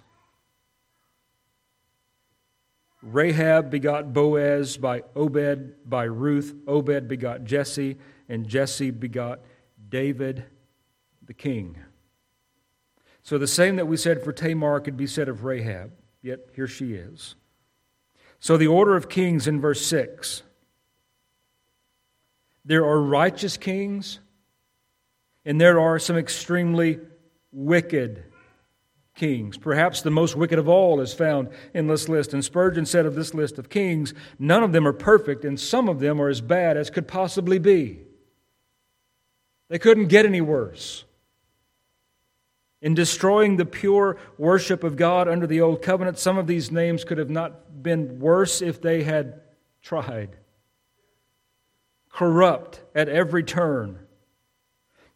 Rahab 3.05 3.69
begot 3.69 4.13
Boaz 4.13 4.77
by 4.77 5.03
Obed 5.15 5.75
by 5.87 6.05
Ruth. 6.05 6.55
Obed 6.67 7.07
begot 7.07 7.43
Jesse, 7.43 7.97
and 8.27 8.47
Jesse 8.47 8.89
begot 8.89 9.41
David 9.89 10.45
the 11.23 11.33
king. 11.33 11.77
So 13.21 13.37
the 13.37 13.47
same 13.47 13.75
that 13.75 13.85
we 13.85 13.95
said 13.95 14.23
for 14.23 14.33
Tamar 14.33 14.79
could 14.79 14.97
be 14.97 15.05
said 15.05 15.29
of 15.29 15.43
Rahab, 15.43 15.91
yet 16.23 16.39
here 16.55 16.67
she 16.67 16.93
is. 16.93 17.35
So 18.39 18.57
the 18.57 18.67
order 18.67 18.95
of 18.95 19.07
kings 19.07 19.47
in 19.47 19.61
verse 19.61 19.85
6 19.85 20.43
there 22.67 22.83
are 22.83 22.99
righteous 22.99 23.57
kings, 23.57 24.19
and 25.45 25.61
there 25.61 25.79
are 25.79 25.99
some 25.99 26.17
extremely 26.17 26.99
wicked 27.51 28.23
kings. 29.15 29.57
Perhaps 29.57 30.01
the 30.01 30.11
most 30.11 30.35
wicked 30.35 30.59
of 30.59 30.67
all 30.67 30.99
is 30.99 31.13
found 31.13 31.49
in 31.73 31.87
this 31.87 32.07
list. 32.07 32.33
And 32.33 32.43
Spurgeon 32.43 32.85
said 32.85 33.05
of 33.05 33.15
this 33.15 33.33
list 33.33 33.57
of 33.57 33.69
kings, 33.69 34.13
none 34.37 34.63
of 34.63 34.73
them 34.73 34.87
are 34.87 34.93
perfect, 34.93 35.45
and 35.45 35.59
some 35.59 35.89
of 35.89 35.99
them 35.99 36.21
are 36.21 36.29
as 36.29 36.41
bad 36.41 36.77
as 36.77 36.89
could 36.89 37.07
possibly 37.07 37.57
be. 37.57 38.01
They 39.69 39.79
couldn't 39.79 40.07
get 40.07 40.25
any 40.25 40.41
worse. 40.41 41.05
In 42.81 42.93
destroying 42.93 43.57
the 43.57 43.65
pure 43.65 44.17
worship 44.37 44.83
of 44.83 44.95
God 44.95 45.27
under 45.27 45.47
the 45.47 45.61
Old 45.61 45.81
Covenant, 45.81 46.19
some 46.19 46.37
of 46.37 46.45
these 46.45 46.69
names 46.69 47.03
could 47.03 47.17
have 47.17 47.31
not 47.31 47.81
been 47.81 48.19
worse 48.19 48.61
if 48.61 48.81
they 48.81 49.01
had 49.01 49.41
tried. 49.81 50.35
Corrupt 52.09 52.81
at 52.93 53.09
every 53.09 53.43
turn 53.43 54.04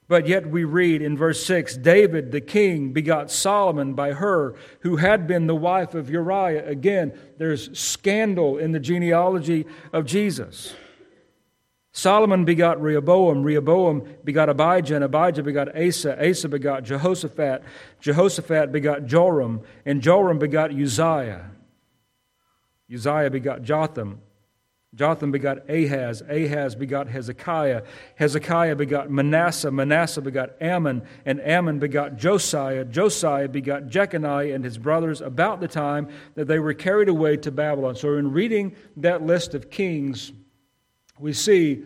but 0.10 0.28
yet 0.28 0.50
we 0.50 0.63
read 0.65 1.02
in 1.02 1.15
verse 1.15 1.45
6 1.45 1.78
David 1.78 2.32
the 2.32 2.41
king 2.41 2.91
begot 2.91 3.32
Solomon 3.32 3.93
by 3.93 4.12
her 4.12 4.56
who 4.82 4.98
had 4.98 5.28
been 5.28 5.48
the 5.48 5.56
wife 5.56 5.93
of 5.93 6.10
Uriah. 6.10 6.67
Again, 6.67 7.17
there's 7.38 7.78
scandal 7.80 8.58
in 8.58 8.74
the 8.74 8.80
genealogy 8.80 9.65
of 9.93 10.06
Jesus. 10.06 10.74
Solomon 11.91 12.43
begot 12.43 12.82
Rehoboam. 12.82 13.43
Rehoboam 13.43 14.08
begot 14.24 14.50
Abijah, 14.50 14.95
and 14.95 15.04
Abijah 15.04 15.43
begot 15.43 15.76
Asa. 15.78 16.30
Asa 16.30 16.50
begot 16.50 16.84
Jehoshaphat. 16.84 17.63
Jehoshaphat 18.00 18.72
begot 18.72 19.06
Joram, 19.06 19.62
and 19.86 20.02
Joram 20.02 20.39
begot 20.39 20.72
Uzziah. 20.72 21.52
Uzziah 22.91 23.30
begot 23.30 23.63
Jotham. 23.63 24.22
Jotham 24.95 25.32
begot 25.32 25.69
Ahaz. 25.69 26.23
Ahaz 26.28 26.75
begot 26.75 27.08
Hezekiah. 27.08 27.84
Hezekiah 28.15 28.75
begot 28.75 29.12
Manasseh. 29.12 29.69
Manasseh 29.69 30.21
begot 30.21 30.60
Amon. 30.62 31.04
And 31.25 31.39
Amon 31.41 31.78
begot 31.78 32.17
Josiah. 32.17 32.86
Josiah 32.86 33.47
begot 33.47 33.88
Jeconiah 33.88 34.56
and 34.56 34.63
his 34.63 34.80
brothers 34.80 35.21
about 35.21 35.60
the 35.60 35.67
time 35.67 36.08
that 36.34 36.47
they 36.47 36.58
were 36.58 36.73
carried 36.73 37.08
away 37.08 37.38
to 37.38 37.52
Babylon. 37.52 37.95
So, 37.95 38.17
in 38.17 38.32
reading 38.32 38.75
that 38.97 39.21
list 39.21 39.54
of 39.54 39.69
kings, 39.69 40.32
we 41.19 41.34
see 41.34 41.84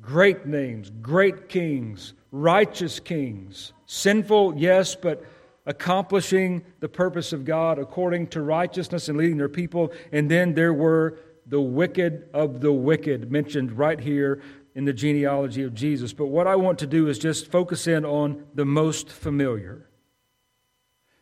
great 0.00 0.46
names, 0.46 0.90
great 1.02 1.50
kings, 1.50 2.14
righteous 2.32 3.00
kings. 3.00 3.74
Sinful, 3.84 4.56
yes, 4.56 4.94
but 4.94 5.22
accomplishing 5.66 6.64
the 6.80 6.88
purpose 6.88 7.32
of 7.32 7.44
God 7.44 7.78
according 7.78 8.28
to 8.28 8.40
righteousness 8.40 9.08
and 9.08 9.18
leading 9.18 9.36
their 9.36 9.48
people. 9.48 9.92
And 10.12 10.30
then 10.30 10.54
there 10.54 10.72
were 10.72 11.18
the 11.46 11.60
wicked 11.60 12.28
of 12.34 12.60
the 12.60 12.72
wicked 12.72 13.30
mentioned 13.30 13.72
right 13.72 14.00
here 14.00 14.42
in 14.74 14.84
the 14.84 14.92
genealogy 14.92 15.62
of 15.62 15.74
Jesus. 15.74 16.12
But 16.12 16.26
what 16.26 16.46
I 16.46 16.56
want 16.56 16.78
to 16.80 16.86
do 16.86 17.08
is 17.08 17.18
just 17.18 17.50
focus 17.50 17.86
in 17.86 18.04
on 18.04 18.44
the 18.54 18.64
most 18.64 19.10
familiar. 19.10 19.88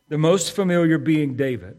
The 0.09 0.17
most 0.17 0.51
familiar 0.51 0.97
being 0.97 1.35
David. 1.35 1.77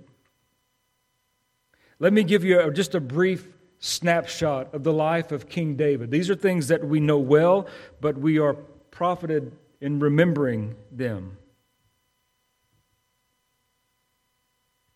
Let 1.98 2.12
me 2.12 2.24
give 2.24 2.44
you 2.44 2.70
just 2.72 2.94
a 2.94 3.00
brief 3.00 3.46
snapshot 3.78 4.74
of 4.74 4.85
the 4.85 4.92
life 4.92 5.32
of 5.32 5.48
King 5.48 5.76
David. 5.76 6.11
These 6.11 6.30
are 6.30 6.35
things 6.35 6.68
that 6.68 6.87
we 6.87 7.00
know 7.00 7.18
well, 7.18 7.66
but 8.00 8.18
we 8.18 8.38
are 8.38 8.54
profited 8.90 9.52
in 9.80 9.98
remembering 10.00 10.74
them. 10.90 11.37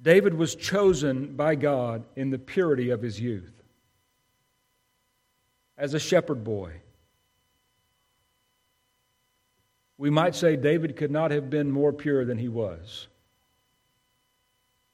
David 0.03 0.35
was 0.35 0.55
chosen 0.55 1.37
by 1.37 1.55
God 1.55 2.05
in 2.17 2.31
the 2.31 2.39
purity 2.39 2.91
of 2.91 3.03
his 3.03 3.21
youth 3.21 3.53
as 5.77 5.95
a 5.95 5.99
shepherd 5.99 6.45
boy. 6.45 6.73
We 9.99 10.09
might 10.09 10.35
say 10.35 10.57
David 10.57 10.97
could 10.97 11.11
not 11.11 11.31
have 11.31 11.51
been 11.51 11.71
more 11.71 11.93
pure 11.93 12.25
than 12.25 12.39
he 12.39 12.49
was. 12.49 13.09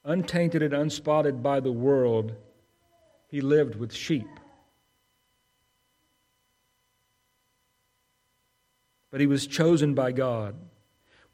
Untainted 0.04 0.62
and 0.62 0.74
unspotted 0.74 1.42
by 1.42 1.60
the 1.60 1.72
world, 1.72 2.34
he 3.28 3.40
lived 3.40 3.76
with 3.76 3.92
sheep. 3.92 4.28
But 9.10 9.20
he 9.20 9.26
was 9.26 9.46
chosen 9.46 9.94
by 9.94 10.12
God. 10.12 10.56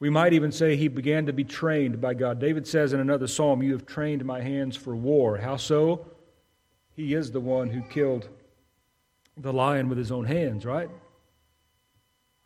We 0.03 0.11
might 0.11 0.33
even 0.33 0.51
say 0.51 0.75
he 0.75 0.89
began 0.89 1.27
to 1.27 1.33
be 1.33 1.45
trained 1.45 2.01
by 2.01 2.15
God. 2.15 2.41
David 2.41 2.67
says 2.67 2.93
in 2.93 2.99
another 2.99 3.29
psalm, 3.29 3.63
You 3.63 3.71
have 3.75 3.87
trained 3.87 4.25
my 4.25 4.41
hands 4.41 4.77
for 4.77 4.97
war. 4.97 5.37
How 5.37 5.57
so? 5.57 6.05
He 6.97 7.15
is 7.15 7.31
the 7.31 7.39
one 7.39 7.71
who 7.71 7.83
killed 7.83 8.29
the 9.37 9.53
lion 9.53 9.89
with 9.89 9.99
his 9.99 10.11
own 10.11 10.25
hands, 10.25 10.67
right? 10.67 10.91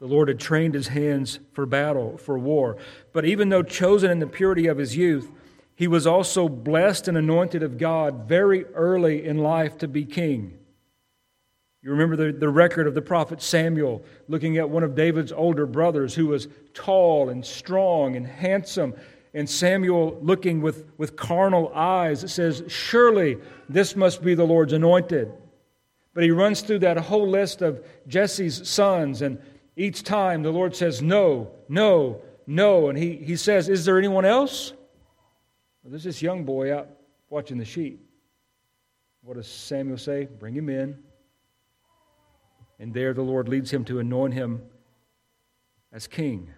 The 0.00 0.06
Lord 0.06 0.28
had 0.28 0.38
trained 0.38 0.74
his 0.74 0.88
hands 0.88 1.38
for 1.54 1.64
battle, 1.64 2.18
for 2.18 2.38
war. 2.38 2.76
But 3.14 3.24
even 3.24 3.48
though 3.48 3.62
chosen 3.62 4.10
in 4.10 4.18
the 4.18 4.26
purity 4.26 4.66
of 4.66 4.76
his 4.76 4.94
youth, 4.94 5.32
he 5.74 5.88
was 5.88 6.06
also 6.06 6.50
blessed 6.50 7.08
and 7.08 7.16
anointed 7.16 7.62
of 7.62 7.78
God 7.78 8.28
very 8.28 8.66
early 8.74 9.24
in 9.24 9.38
life 9.38 9.78
to 9.78 9.88
be 9.88 10.04
king. 10.04 10.58
You 11.86 11.92
remember 11.92 12.16
the, 12.16 12.36
the 12.36 12.48
record 12.48 12.88
of 12.88 12.94
the 12.94 13.00
prophet 13.00 13.40
Samuel 13.40 14.02
looking 14.26 14.56
at 14.56 14.68
one 14.68 14.82
of 14.82 14.96
David's 14.96 15.30
older 15.30 15.66
brothers 15.66 16.16
who 16.16 16.26
was 16.26 16.48
tall 16.74 17.28
and 17.28 17.46
strong 17.46 18.16
and 18.16 18.26
handsome. 18.26 18.92
And 19.34 19.48
Samuel 19.48 20.18
looking 20.20 20.62
with, 20.62 20.84
with 20.98 21.14
carnal 21.14 21.70
eyes, 21.72 22.24
it 22.24 22.30
says, 22.30 22.64
Surely 22.66 23.38
this 23.68 23.94
must 23.94 24.20
be 24.20 24.34
the 24.34 24.42
Lord's 24.42 24.72
anointed. 24.72 25.32
But 26.12 26.24
he 26.24 26.32
runs 26.32 26.60
through 26.60 26.80
that 26.80 26.96
whole 26.96 27.28
list 27.28 27.62
of 27.62 27.86
Jesse's 28.08 28.68
sons, 28.68 29.22
and 29.22 29.38
each 29.76 30.02
time 30.02 30.42
the 30.42 30.50
Lord 30.50 30.74
says, 30.74 31.00
No, 31.00 31.52
no, 31.68 32.20
no. 32.48 32.88
And 32.88 32.98
he, 32.98 33.14
he 33.14 33.36
says, 33.36 33.68
Is 33.68 33.84
there 33.84 33.96
anyone 33.96 34.24
else? 34.24 34.72
Well, 35.84 35.92
there's 35.92 36.02
this 36.02 36.20
young 36.20 36.42
boy 36.42 36.76
out 36.76 36.88
watching 37.30 37.58
the 37.58 37.64
sheep. 37.64 38.04
what 39.22 39.36
does 39.36 39.46
Samuel 39.46 39.98
say? 39.98 40.24
Bring 40.24 40.56
him 40.56 40.68
in. 40.68 41.05
And 42.78 42.92
there 42.92 43.14
the 43.14 43.22
Lord 43.22 43.48
leads 43.48 43.72
him 43.72 43.84
to 43.86 43.98
anoint 43.98 44.34
him 44.34 44.62
as 45.92 46.06
king. 46.06 46.50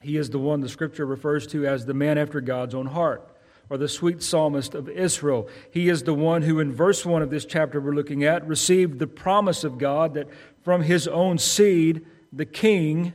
He 0.00 0.16
is 0.16 0.30
the 0.30 0.38
one 0.38 0.60
the 0.60 0.68
scripture 0.68 1.06
refers 1.06 1.46
to 1.48 1.66
as 1.66 1.86
the 1.86 1.94
man 1.94 2.18
after 2.18 2.40
God's 2.40 2.74
own 2.74 2.86
heart, 2.86 3.26
or 3.70 3.78
the 3.78 3.88
sweet 3.88 4.22
psalmist 4.22 4.74
of 4.74 4.88
Israel. 4.88 5.48
He 5.70 5.88
is 5.88 6.02
the 6.02 6.14
one 6.14 6.42
who, 6.42 6.60
in 6.60 6.72
verse 6.72 7.04
1 7.04 7.22
of 7.22 7.30
this 7.30 7.44
chapter 7.44 7.80
we're 7.80 7.94
looking 7.94 8.22
at, 8.22 8.46
received 8.46 8.98
the 8.98 9.06
promise 9.06 9.64
of 9.64 9.78
God 9.78 10.14
that 10.14 10.28
from 10.62 10.82
his 10.82 11.08
own 11.08 11.38
seed 11.38 12.04
the 12.32 12.44
king 12.44 13.14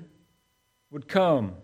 would 0.90 1.08
come. 1.08 1.56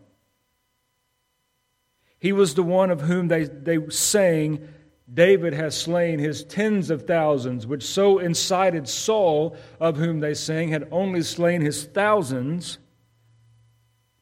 He 2.19 2.31
was 2.31 2.55
the 2.55 2.63
one 2.63 2.89
of 2.89 3.01
whom 3.01 3.27
they, 3.27 3.43
they 3.43 3.89
sang, 3.89 4.67
David 5.11 5.53
has 5.53 5.79
slain 5.79 6.19
his 6.19 6.43
tens 6.43 6.89
of 6.89 7.07
thousands, 7.07 7.65
which 7.65 7.83
so 7.83 8.19
incited 8.19 8.89
Saul, 8.89 9.55
of 9.79 9.95
whom 9.95 10.19
they 10.19 10.33
sang, 10.33 10.69
had 10.69 10.87
only 10.91 11.23
slain 11.23 11.61
his 11.61 11.85
thousands. 11.85 12.77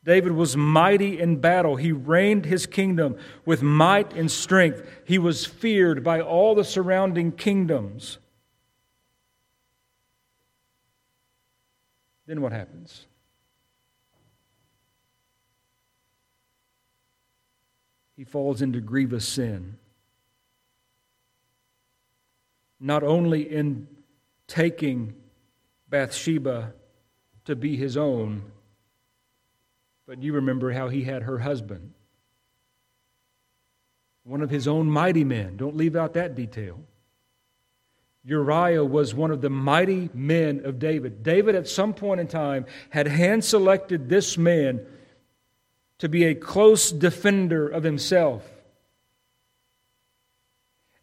David 0.04 0.34
was 0.34 0.56
mighty 0.56 1.19
in 1.19 1.38
battle. 1.38 1.76
He 1.76 1.91
reigned 1.91 2.45
his 2.45 2.67
kingdom 2.67 3.17
with 3.45 3.63
might 3.63 4.13
and 4.13 4.30
strength. 4.30 4.88
He 5.06 5.17
was 5.17 5.48
feared 5.48 6.04
by 6.04 6.21
all 6.21 6.54
the 6.54 6.63
surrounding 6.63 7.32
kingdoms. 7.32 8.19
Then 12.28 12.41
what 12.41 12.52
happens? 12.52 13.08
He 18.15 18.24
falls 18.24 18.62
into 18.62 18.80
grievous 18.80 19.28
sin 19.28 19.78
not 22.80 23.04
only 23.04 23.42
in 23.42 23.88
taking 24.48 25.16
Bathsheba 25.90 26.74
to 27.46 27.56
be 27.56 27.76
his 27.76 27.98
own, 27.98 28.44
but 30.06 30.22
you 30.22 30.34
remember 30.34 30.72
how 30.72 30.90
he 30.90 31.04
had 31.04 31.24
her 31.24 31.40
husband, 31.40 31.94
one 34.24 34.42
of 34.42 34.50
his 34.50 34.68
own 34.68 34.90
mighty 34.90 35.24
men. 35.24 35.58
Don't 35.58 35.76
leave 35.76 35.96
out 35.96 36.14
that 36.14 36.36
detail. 36.36 36.80
Uriah 38.24 38.84
was 38.84 39.14
one 39.14 39.30
of 39.30 39.42
the 39.42 39.52
mighty 39.52 40.10
men 40.14 40.66
of 40.66 40.80
David. 40.80 41.22
David, 41.22 41.54
at 41.54 41.68
some 41.68 41.94
point 41.94 42.20
in 42.20 42.28
time, 42.28 42.66
had 42.90 43.08
hand 43.08 43.44
selected 43.44 44.10
this 44.10 44.36
man 44.36 44.84
to 46.00 46.10
be 46.10 46.26
a 46.26 46.36
close 46.36 46.92
defender 46.92 47.68
of 47.68 47.84
himself. 47.84 48.44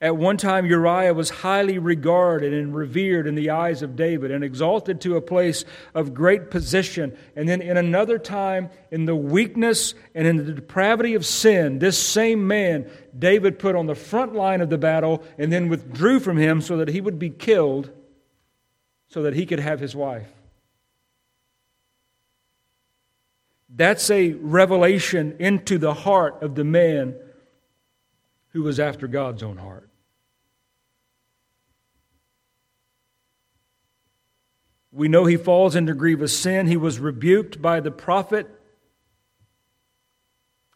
At 0.03 0.17
one 0.17 0.37
time, 0.37 0.67
Uriah 0.67 1.15
was 1.15 1.31
highly 1.31 1.79
regarded 1.79 2.53
and 2.53 2.75
revered 2.75 3.29
in 3.29 3.37
the 3.37 3.51
eyes 3.51 3.83
of 3.83 3.95
David 3.95 4.33
and 4.33 4.43
exalted 4.43 5.01
to 5.03 5.15
a 5.15 5.21
place 5.21 5.65
of 5.95 6.12
great 6.12 6.51
position. 6.51 7.17
And 7.37 7.49
then, 7.49 7.62
in 7.62 7.77
another 7.77 8.19
time, 8.19 8.71
in 8.91 9.05
the 9.05 9.15
weakness 9.15 9.95
and 10.12 10.27
in 10.27 10.38
the 10.38 10.55
depravity 10.55 11.15
of 11.15 11.25
sin, 11.25 11.79
this 11.79 11.97
same 11.97 12.49
man 12.49 12.91
David 13.17 13.61
put 13.61 13.77
on 13.77 13.87
the 13.87 13.95
front 13.95 14.35
line 14.35 14.61
of 14.61 14.71
the 14.71 14.77
battle 14.77 15.23
and 15.38 15.53
then 15.53 15.69
withdrew 15.69 16.19
from 16.19 16.37
him 16.37 16.61
so 16.61 16.79
that 16.79 16.88
he 16.88 17.01
would 17.01 17.21
be 17.21 17.31
killed 17.31 17.93
so 19.07 19.23
that 19.23 19.35
he 19.35 19.47
could 19.47 19.61
have 19.61 19.79
his 19.79 19.95
wife. 19.95 20.27
That's 23.69 24.11
a 24.11 24.33
revelation 24.33 25.37
into 25.38 25.79
the 25.79 25.95
heart 25.95 26.43
of 26.43 26.57
the 26.57 26.65
man 26.65 27.15
who 28.49 28.65
was 28.65 28.81
after 28.81 29.07
God's 29.07 29.45
own 29.45 29.59
heart. 29.59 29.91
We 34.93 35.09
know 35.09 35.25
he 35.25 35.39
falls 35.39 35.75
into 35.75 35.95
grievous 35.95 36.37
sin. 36.37 36.67
He 36.67 36.77
was 36.77 36.99
rebuked 36.99 37.63
by 37.63 37.81
the 37.81 37.91
prophet. 37.91 38.47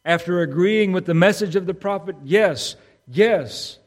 After 0.05 0.41
agreeing 0.41 0.93
with 0.93 1.05
the 1.05 1.15
message 1.15 1.55
of 1.55 1.67
the 1.67 1.75
prophet, 1.75 2.17
yes, 2.25 2.77
yes. 3.07 3.79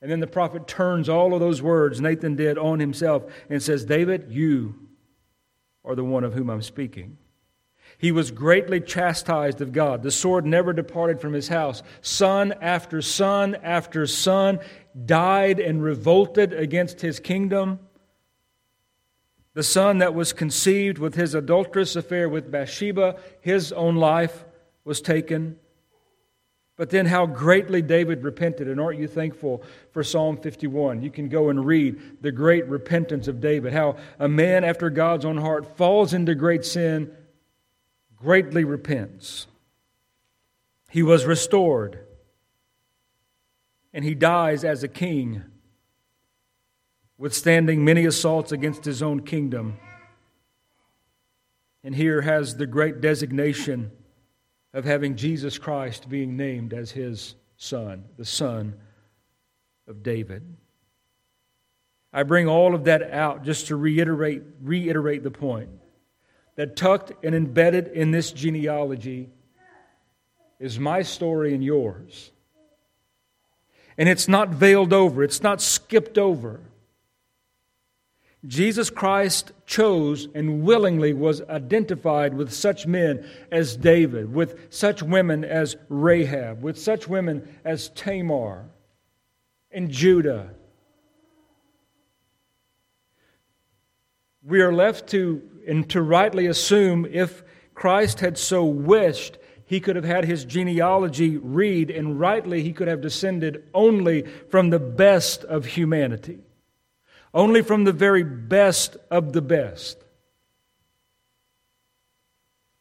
And 0.00 0.10
then 0.10 0.20
the 0.20 0.26
prophet 0.26 0.68
turns 0.68 1.08
all 1.08 1.34
of 1.34 1.40
those 1.40 1.60
words 1.60 2.00
Nathan 2.00 2.36
did 2.36 2.58
on 2.58 2.78
himself 2.78 3.24
and 3.50 3.62
says, 3.62 3.84
David, 3.84 4.26
you 4.30 4.74
are 5.84 5.94
the 5.94 6.04
one 6.04 6.22
of 6.22 6.34
whom 6.34 6.50
I'm 6.50 6.62
speaking. 6.62 7.18
He 7.98 8.12
was 8.12 8.30
greatly 8.30 8.80
chastised 8.80 9.60
of 9.60 9.72
God. 9.72 10.02
The 10.02 10.10
sword 10.10 10.44
never 10.44 10.72
departed 10.72 11.20
from 11.20 11.32
his 11.32 11.48
house. 11.48 11.82
Son 12.02 12.52
after 12.60 13.00
son 13.00 13.56
after 13.62 14.06
son 14.06 14.60
died 15.06 15.58
and 15.58 15.82
revolted 15.82 16.52
against 16.52 17.00
his 17.00 17.18
kingdom. 17.18 17.78
The 19.54 19.62
son 19.62 19.98
that 19.98 20.14
was 20.14 20.32
conceived 20.32 20.98
with 20.98 21.14
his 21.14 21.34
adulterous 21.34 21.94
affair 21.96 22.28
with 22.28 22.50
Bathsheba, 22.50 23.16
his 23.40 23.72
own 23.72 23.96
life 23.96 24.44
was 24.84 25.00
taken. 25.00 25.56
But 26.76 26.90
then, 26.90 27.06
how 27.06 27.26
greatly 27.26 27.80
David 27.82 28.24
repented. 28.24 28.66
And 28.66 28.80
aren't 28.80 28.98
you 28.98 29.06
thankful 29.06 29.62
for 29.92 30.02
Psalm 30.02 30.36
51? 30.36 31.02
You 31.02 31.10
can 31.10 31.28
go 31.28 31.48
and 31.48 31.64
read 31.64 32.20
the 32.20 32.32
great 32.32 32.66
repentance 32.66 33.28
of 33.28 33.40
David. 33.40 33.72
How 33.72 33.96
a 34.18 34.26
man 34.26 34.64
after 34.64 34.90
God's 34.90 35.24
own 35.24 35.38
heart 35.38 35.76
falls 35.76 36.12
into 36.12 36.34
great 36.34 36.64
sin, 36.64 37.12
greatly 38.16 38.64
repents. 38.64 39.46
He 40.90 41.04
was 41.04 41.26
restored, 41.26 42.00
and 43.92 44.04
he 44.04 44.16
dies 44.16 44.64
as 44.64 44.82
a 44.82 44.88
king 44.88 45.44
withstanding 47.18 47.84
many 47.84 48.04
assaults 48.04 48.52
against 48.52 48.84
his 48.84 49.02
own 49.02 49.20
kingdom. 49.20 49.78
And 51.82 51.94
here 51.94 52.22
has 52.22 52.56
the 52.56 52.66
great 52.66 53.00
designation 53.00 53.90
of 54.72 54.84
having 54.84 55.16
Jesus 55.16 55.58
Christ 55.58 56.08
being 56.08 56.36
named 56.36 56.72
as 56.72 56.90
his 56.90 57.34
son, 57.56 58.04
the 58.16 58.24
son 58.24 58.74
of 59.86 60.02
David. 60.02 60.56
I 62.12 62.22
bring 62.22 62.48
all 62.48 62.74
of 62.74 62.84
that 62.84 63.02
out 63.12 63.44
just 63.44 63.68
to 63.68 63.76
reiterate, 63.76 64.42
reiterate 64.60 65.22
the 65.22 65.30
point 65.30 65.70
that 66.56 66.76
tucked 66.76 67.12
and 67.24 67.34
embedded 67.34 67.88
in 67.88 68.12
this 68.12 68.32
genealogy 68.32 69.30
is 70.60 70.78
my 70.78 71.02
story 71.02 71.54
and 71.54 71.62
yours. 71.64 72.30
And 73.98 74.08
it's 74.08 74.28
not 74.28 74.48
veiled 74.48 74.92
over, 74.92 75.22
it's 75.22 75.42
not 75.42 75.60
skipped 75.60 76.18
over. 76.18 76.60
Jesus 78.46 78.90
Christ 78.90 79.52
chose 79.64 80.28
and 80.34 80.62
willingly 80.62 81.14
was 81.14 81.40
identified 81.42 82.34
with 82.34 82.52
such 82.52 82.86
men 82.86 83.26
as 83.50 83.76
David, 83.76 84.34
with 84.34 84.66
such 84.70 85.02
women 85.02 85.44
as 85.44 85.76
Rahab, 85.88 86.62
with 86.62 86.78
such 86.78 87.08
women 87.08 87.48
as 87.64 87.88
Tamar 87.90 88.66
and 89.70 89.90
Judah. 89.90 90.50
We 94.42 94.60
are 94.60 94.74
left 94.74 95.08
to, 95.10 95.42
and 95.66 95.88
to 95.90 96.02
rightly 96.02 96.46
assume 96.46 97.06
if 97.06 97.42
Christ 97.72 98.20
had 98.20 98.36
so 98.36 98.64
wished, 98.66 99.38
he 99.64 99.80
could 99.80 99.96
have 99.96 100.04
had 100.04 100.26
his 100.26 100.44
genealogy 100.44 101.38
read, 101.38 101.90
and 101.90 102.20
rightly 102.20 102.62
he 102.62 102.74
could 102.74 102.88
have 102.88 103.00
descended 103.00 103.64
only 103.72 104.26
from 104.50 104.68
the 104.68 104.78
best 104.78 105.44
of 105.44 105.64
humanity 105.64 106.40
only 107.34 107.60
from 107.60 107.84
the 107.84 107.92
very 107.92 108.22
best 108.22 108.96
of 109.10 109.32
the 109.32 109.42
best. 109.42 110.02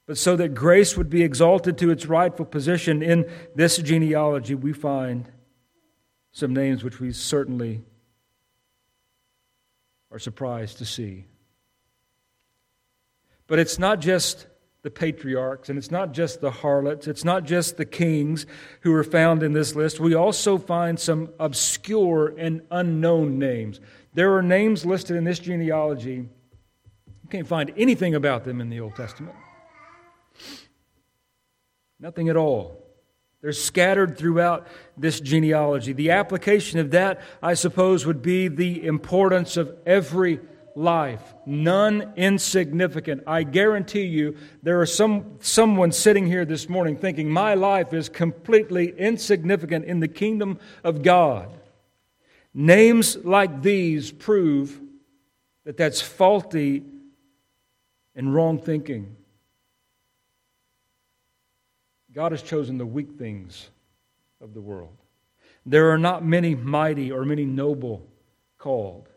But 0.05 0.17
so 0.17 0.35
that 0.35 0.53
grace 0.53 0.95
would 0.95 1.09
be 1.09 1.23
exalted 1.23 1.77
to 1.79 1.89
its 1.89 2.05
rightful 2.05 2.45
position 2.45 3.01
in 3.01 3.29
this 3.55 3.77
genealogy, 3.77 4.53
we 4.53 4.73
find 4.73 5.29
some 6.31 6.53
names 6.53 6.83
which 6.83 6.99
we 6.99 7.11
certainly 7.11 7.83
are 10.11 10.19
surprised 10.19 10.77
to 10.77 10.85
see. 10.85 11.25
But 13.47 13.59
it's 13.59 13.79
not 13.79 13.99
just 13.99 14.47
the 14.83 14.91
patriarchs, 14.91 15.69
and 15.69 15.77
it's 15.77 15.91
not 15.91 16.11
just 16.11 16.41
the 16.41 16.51
harlots, 16.51 17.07
it's 17.07 17.23
not 17.23 17.45
just 17.45 17.77
the 17.77 17.85
kings 17.85 18.45
who 18.81 18.93
are 18.93 19.03
found 19.03 19.41
in 19.41 19.53
this 19.53 19.75
list. 19.75 19.99
We 19.99 20.13
also 20.13 20.57
find 20.57 20.99
some 20.99 21.29
obscure 21.39 22.33
and 22.37 22.61
unknown 22.69 23.39
names. 23.39 23.79
There 24.13 24.35
are 24.35 24.41
names 24.41 24.85
listed 24.85 25.15
in 25.15 25.23
this 25.23 25.39
genealogy. 25.39 26.29
You 27.23 27.29
can't 27.29 27.47
find 27.47 27.73
anything 27.77 28.15
about 28.15 28.43
them 28.43 28.61
in 28.61 28.69
the 28.69 28.79
Old 28.79 28.95
Testament. 28.95 29.35
Nothing 31.99 32.29
at 32.29 32.35
all. 32.35 32.79
They're 33.41 33.51
scattered 33.51 34.17
throughout 34.17 34.67
this 34.95 35.19
genealogy. 35.19 35.93
The 35.93 36.11
application 36.11 36.79
of 36.79 36.91
that, 36.91 37.21
I 37.41 37.55
suppose, 37.55 38.05
would 38.05 38.21
be 38.21 38.47
the 38.47 38.85
importance 38.85 39.57
of 39.57 39.75
every 39.85 40.39
life, 40.75 41.33
none 41.45 42.13
insignificant. 42.15 43.23
I 43.27 43.43
guarantee 43.43 44.05
you 44.05 44.37
there 44.63 44.81
are 44.81 44.85
some 44.85 45.37
someone 45.39 45.91
sitting 45.91 46.25
here 46.25 46.45
this 46.45 46.69
morning 46.69 46.97
thinking 46.97 47.29
my 47.29 47.53
life 47.53 47.93
is 47.93 48.09
completely 48.09 48.93
insignificant 48.97 49.85
in 49.85 49.99
the 49.99 50.07
kingdom 50.07 50.59
of 50.83 51.03
God. 51.03 51.49
Names 52.53 53.17
like 53.17 53.61
these 53.61 54.11
prove 54.11 54.79
that 55.65 55.77
that's 55.77 56.01
faulty 56.01 56.83
and 58.15 58.33
wrong 58.33 58.59
thinking. 58.59 59.15
God 62.11 62.31
has 62.31 62.43
chosen 62.43 62.77
the 62.77 62.85
weak 62.85 63.17
things 63.17 63.69
of 64.39 64.53
the 64.53 64.61
world. 64.61 64.95
There 65.65 65.89
are 65.91 65.97
not 65.97 66.23
many 66.23 66.53
mighty 66.53 67.11
or 67.11 67.25
many 67.25 67.45
noble 67.45 68.07
called. 68.57 69.09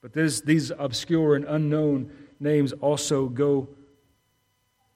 But 0.00 0.14
this, 0.14 0.40
these 0.40 0.70
obscure 0.70 1.34
and 1.34 1.44
unknown 1.44 2.10
names 2.38 2.72
also 2.72 3.28
go 3.28 3.68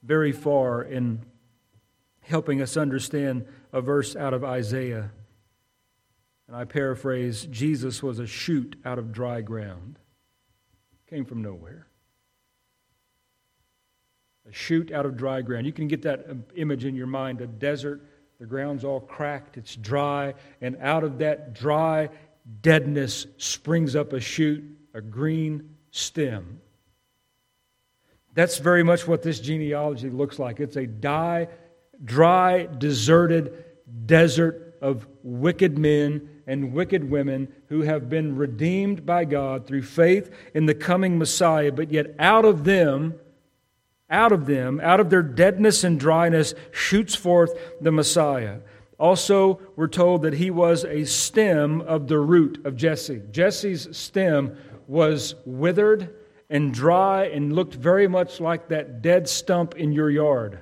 very 0.02 0.33
far 0.33 0.83
in 0.83 1.20
helping 2.24 2.60
us 2.60 2.76
understand 2.76 3.46
a 3.72 3.80
verse 3.80 4.16
out 4.16 4.34
of 4.34 4.44
Isaiah. 4.44 5.10
And 6.48 6.56
I 6.56 6.64
paraphrase 6.64 7.46
Jesus 7.50 8.02
was 8.02 8.18
a 8.18 8.26
shoot 8.26 8.76
out 8.84 8.98
of 8.98 9.12
dry 9.12 9.40
ground, 9.40 9.98
came 11.08 11.24
from 11.24 11.42
nowhere. 11.42 11.87
A 14.48 14.52
shoot 14.52 14.92
out 14.92 15.06
of 15.06 15.16
dry 15.16 15.40
ground. 15.40 15.64
You 15.64 15.72
can 15.72 15.88
get 15.88 16.02
that 16.02 16.26
image 16.54 16.84
in 16.84 16.94
your 16.94 17.06
mind 17.06 17.40
a 17.40 17.46
desert, 17.46 18.02
the 18.38 18.46
ground's 18.46 18.84
all 18.84 19.00
cracked, 19.00 19.56
it's 19.56 19.74
dry, 19.76 20.34
and 20.60 20.76
out 20.80 21.04
of 21.04 21.18
that 21.18 21.54
dry 21.54 22.10
deadness 22.60 23.26
springs 23.38 23.96
up 23.96 24.12
a 24.12 24.20
shoot, 24.20 24.62
a 24.92 25.00
green 25.00 25.76
stem. 25.90 26.60
That's 28.34 28.58
very 28.58 28.82
much 28.82 29.06
what 29.06 29.22
this 29.22 29.40
genealogy 29.40 30.10
looks 30.10 30.38
like. 30.38 30.60
It's 30.60 30.76
a 30.76 30.87
die, 30.87 31.48
dry, 32.04 32.66
deserted 32.78 33.64
desert 34.07 34.76
of 34.80 35.07
wicked 35.22 35.78
men 35.78 36.28
and 36.46 36.72
wicked 36.72 37.11
women 37.11 37.48
who 37.68 37.83
have 37.83 38.09
been 38.09 38.37
redeemed 38.37 39.07
by 39.07 39.24
God 39.24 39.66
through 39.66 39.83
faith 39.83 40.30
in 40.54 40.66
the 40.66 40.74
coming 40.74 41.18
Messiah, 41.18 41.72
but 41.72 41.90
yet 41.90 42.14
out 42.18 42.44
of 42.44 42.64
them, 42.64 43.14
out 44.11 44.33
of 44.33 44.46
them, 44.46 44.80
out 44.83 45.00
of 45.00 45.11
their 45.11 45.22
deadness 45.22 45.85
and 45.85 45.98
dryness, 45.98 46.54
shoots 46.70 47.14
forth 47.14 47.59
the 47.80 47.92
Messiah. 47.92 48.59
Also, 48.98 49.61
we're 49.76 49.88
told 49.88 50.22
that 50.22 50.35
he 50.35 50.50
was 50.50 50.85
a 50.85 51.04
stem 51.04 51.80
of 51.80 52.07
the 52.07 52.18
root 52.18 52.64
of 52.64 52.76
Jesse. 52.76 53.22
Jesse's 53.30 53.88
stem 53.90 54.57
was 54.87 55.35
withered 55.44 56.14
and 56.50 56.72
dry 56.72 57.24
and 57.24 57.54
looked 57.54 57.74
very 57.74 58.07
much 58.07 58.40
like 58.40 58.68
that 58.68 59.02
dead 59.02 59.28
stump 59.28 59.74
in 59.76 59.92
your 59.92 60.11
yard, 60.11 60.61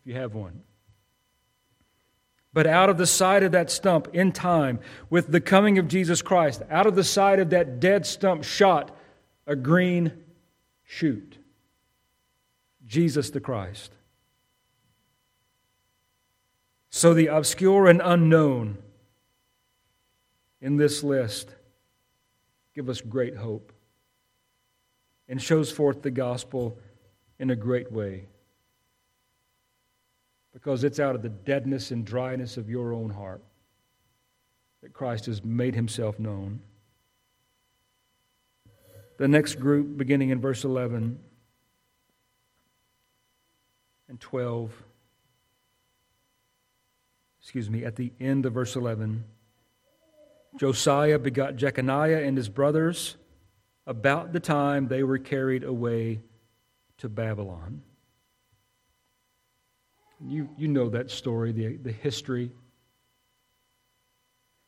if 0.00 0.06
you 0.06 0.14
have 0.14 0.34
one. 0.34 0.62
But 2.52 2.66
out 2.66 2.90
of 2.90 2.98
the 2.98 3.06
side 3.06 3.42
of 3.42 3.52
that 3.52 3.70
stump, 3.70 4.08
in 4.12 4.32
time, 4.32 4.80
with 5.08 5.30
the 5.30 5.40
coming 5.40 5.78
of 5.78 5.86
Jesus 5.86 6.20
Christ, 6.20 6.62
out 6.68 6.86
of 6.86 6.96
the 6.96 7.04
side 7.04 7.38
of 7.38 7.50
that 7.50 7.78
dead 7.78 8.06
stump 8.06 8.42
shot 8.42 8.96
a 9.46 9.54
green 9.54 10.12
shoot 10.82 11.38
Jesus 12.86 13.30
the 13.30 13.40
Christ. 13.40 13.92
So 16.90 17.14
the 17.14 17.28
obscure 17.28 17.86
and 17.86 18.02
unknown 18.02 18.78
in 20.60 20.76
this 20.76 21.04
list 21.04 21.54
give 22.74 22.88
us 22.88 23.00
great 23.00 23.36
hope 23.36 23.72
and 25.28 25.40
shows 25.40 25.70
forth 25.70 26.02
the 26.02 26.10
gospel 26.10 26.76
in 27.38 27.50
a 27.50 27.56
great 27.56 27.92
way. 27.92 28.26
Because 30.52 30.84
it's 30.84 30.98
out 30.98 31.14
of 31.14 31.22
the 31.22 31.28
deadness 31.28 31.90
and 31.90 32.04
dryness 32.04 32.56
of 32.56 32.68
your 32.68 32.92
own 32.92 33.10
heart 33.10 33.42
that 34.82 34.92
Christ 34.92 35.26
has 35.26 35.44
made 35.44 35.74
himself 35.74 36.18
known. 36.18 36.60
The 39.18 39.28
next 39.28 39.56
group, 39.56 39.96
beginning 39.96 40.30
in 40.30 40.40
verse 40.40 40.64
11 40.64 41.18
and 44.08 44.20
12, 44.20 44.72
excuse 47.42 47.68
me, 47.68 47.84
at 47.84 47.96
the 47.96 48.12
end 48.18 48.46
of 48.46 48.54
verse 48.54 48.76
11, 48.76 49.24
Josiah 50.56 51.18
begot 51.18 51.56
Jeconiah 51.56 52.22
and 52.24 52.36
his 52.36 52.48
brothers 52.48 53.16
about 53.86 54.32
the 54.32 54.40
time 54.40 54.88
they 54.88 55.02
were 55.02 55.18
carried 55.18 55.64
away 55.64 56.20
to 56.98 57.08
Babylon. 57.08 57.82
You, 60.26 60.48
you 60.56 60.68
know 60.68 60.90
that 60.90 61.10
story, 61.10 61.52
the, 61.52 61.76
the 61.76 61.92
history. 61.92 62.52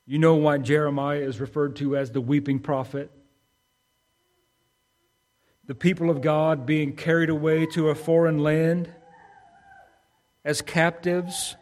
You 0.06 0.18
know 0.18 0.34
why 0.36 0.58
Jeremiah 0.58 1.18
is 1.18 1.40
referred 1.40 1.76
to 1.76 1.96
as 1.96 2.10
the 2.10 2.20
weeping 2.20 2.58
prophet. 2.58 3.10
The 5.66 5.74
people 5.74 6.10
of 6.10 6.22
God 6.22 6.66
being 6.66 6.96
carried 6.96 7.30
away 7.30 7.66
to 7.66 7.90
a 7.90 7.94
foreign 7.94 8.38
land 8.38 8.92
as 10.44 10.60
captives 10.60 11.56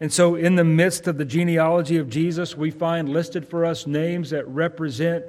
And 0.00 0.12
so, 0.12 0.36
in 0.36 0.54
the 0.54 0.64
midst 0.64 1.08
of 1.08 1.18
the 1.18 1.24
genealogy 1.24 1.96
of 1.96 2.08
Jesus, 2.08 2.56
we 2.56 2.70
find 2.70 3.08
listed 3.08 3.48
for 3.48 3.64
us 3.64 3.86
names 3.86 4.30
that 4.30 4.46
represent 4.46 5.24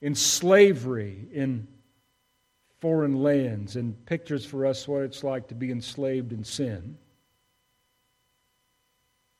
in 0.00 0.14
slavery 0.14 1.26
in 1.32 1.66
foreign 2.80 3.22
lands 3.22 3.76
and 3.76 4.04
pictures 4.06 4.44
for 4.44 4.66
us 4.66 4.86
what 4.86 5.02
it's 5.02 5.24
like 5.24 5.48
to 5.48 5.54
be 5.54 5.70
enslaved 5.70 6.32
in 6.32 6.44
sin. 6.44 6.96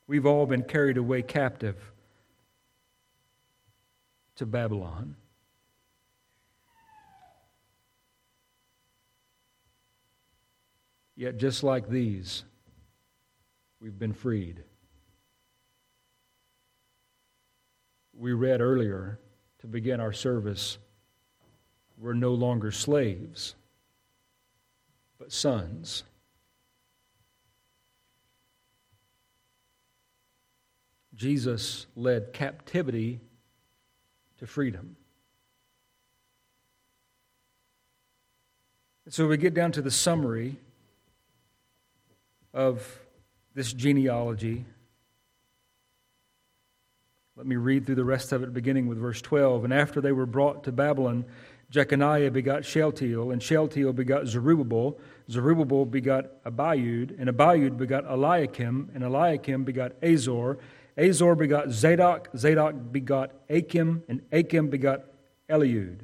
We've 0.07 0.27
all 0.27 0.47
been 0.47 0.63
carried 0.63 0.97
away 0.97 1.23
captive 1.23 1.77
to 4.37 4.47
Babylon. 4.47 5.17
Yet, 11.15 11.37
just 11.37 11.65
like 11.65 11.89
these, 11.89 12.45
We've 13.81 13.99
been 13.99 14.13
freed. 14.13 14.65
We 18.13 18.33
read 18.33 18.61
earlier 18.61 19.21
to 19.61 19.69
begin 19.69 20.01
our 20.01 20.13
service, 20.13 20.79
we're 22.01 22.13
no 22.13 22.33
longer 22.33 22.71
slaves, 22.71 23.55
but 25.19 25.33
sons. 25.33 26.05
Jesus 31.15 31.87
led 31.97 32.33
captivity 32.33 33.21
to 34.39 34.47
freedom. 34.47 34.97
so 39.11 39.27
we 39.27 39.39
get 39.39 39.55
down 39.55 39.73
to 39.73 39.81
the 39.81 39.91
summary 39.91 40.57
of 42.53 43.01
this 43.55 43.73
genealogy. 43.73 44.67
Let 47.35 47.47
me 47.47 47.57
read 47.57 47.87
through 47.87 47.95
the 47.95 48.05
rest 48.05 48.33
of 48.33 48.43
it, 48.43 48.53
beginning 48.53 48.87
with 48.87 48.99
verse 48.99 49.23
12. 49.23 49.65
And 49.65 49.73
after 49.73 50.01
they 50.01 50.13
were 50.13 50.27
brought 50.27 50.65
to 50.65 50.73
Babylon, 50.73 51.25
Jeconiah 51.71 52.31
begot 52.31 52.65
Shealtiel, 52.65 53.31
and 53.31 53.43
Shealtiel 53.43 53.93
begot 53.93 54.27
Zerubbabel. 54.27 54.99
Zerubbabel 55.31 55.85
begot 55.85 56.43
Abiud, 56.45 57.19
and 57.19 57.29
Abiud 57.29 57.77
begot 57.77 58.05
Eliakim, 58.05 58.91
and 58.95 59.05
Eliakim 59.05 59.65
begot 59.65 59.93
Azor. 60.03 60.59
Azor 60.97 61.35
begot 61.35 61.71
Zadok, 61.71 62.29
Zadok 62.37 62.75
begot 62.91 63.33
Achim, 63.51 64.03
and 64.09 64.23
Achim 64.33 64.69
begot 64.69 65.05
Eliud. 65.51 66.01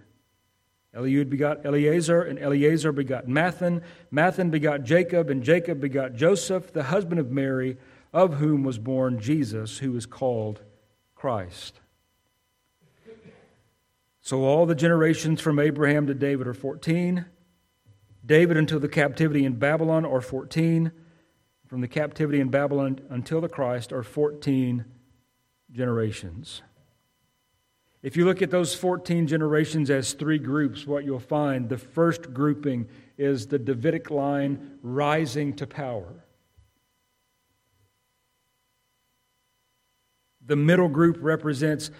Eliud 0.94 1.30
begot 1.30 1.64
Eleazar, 1.64 2.22
and 2.22 2.38
Eleazar 2.38 2.92
begot 2.92 3.26
Matthan. 3.26 3.82
Matthan 4.12 4.50
begot 4.50 4.84
Jacob, 4.84 5.30
and 5.30 5.42
Jacob 5.42 5.80
begot 5.80 6.14
Joseph, 6.14 6.72
the 6.72 6.84
husband 6.84 7.18
of 7.18 7.32
Mary, 7.32 7.78
of 8.12 8.34
whom 8.34 8.62
was 8.62 8.78
born 8.78 9.18
Jesus, 9.18 9.78
who 9.78 9.96
is 9.96 10.06
called 10.06 10.60
Christ. 11.14 11.80
So 14.24 14.44
all 14.44 14.64
the 14.64 14.74
generations 14.74 15.42
from 15.42 15.58
Abraham 15.58 16.06
to 16.06 16.14
David 16.14 16.46
are 16.46 16.54
14. 16.54 17.26
David 18.24 18.56
until 18.56 18.80
the 18.80 18.88
captivity 18.88 19.44
in 19.44 19.56
Babylon 19.58 20.06
are 20.06 20.22
14. 20.22 20.90
From 21.66 21.82
the 21.82 21.88
captivity 21.88 22.40
in 22.40 22.48
Babylon 22.48 23.00
until 23.10 23.42
the 23.42 23.50
Christ 23.50 23.92
are 23.92 24.02
14 24.02 24.86
generations. 25.70 26.62
If 28.02 28.16
you 28.16 28.24
look 28.24 28.40
at 28.40 28.50
those 28.50 28.74
14 28.74 29.26
generations 29.26 29.90
as 29.90 30.14
three 30.14 30.38
groups, 30.38 30.86
what 30.86 31.04
you'll 31.04 31.18
find 31.18 31.68
the 31.68 31.76
first 31.76 32.32
grouping 32.32 32.88
is 33.18 33.48
the 33.48 33.58
Davidic 33.58 34.10
line 34.10 34.78
rising 34.80 35.54
to 35.56 35.66
power. 35.66 36.24
The 40.46 40.56
middle 40.56 40.88
group 40.88 41.18
represents 41.20 41.90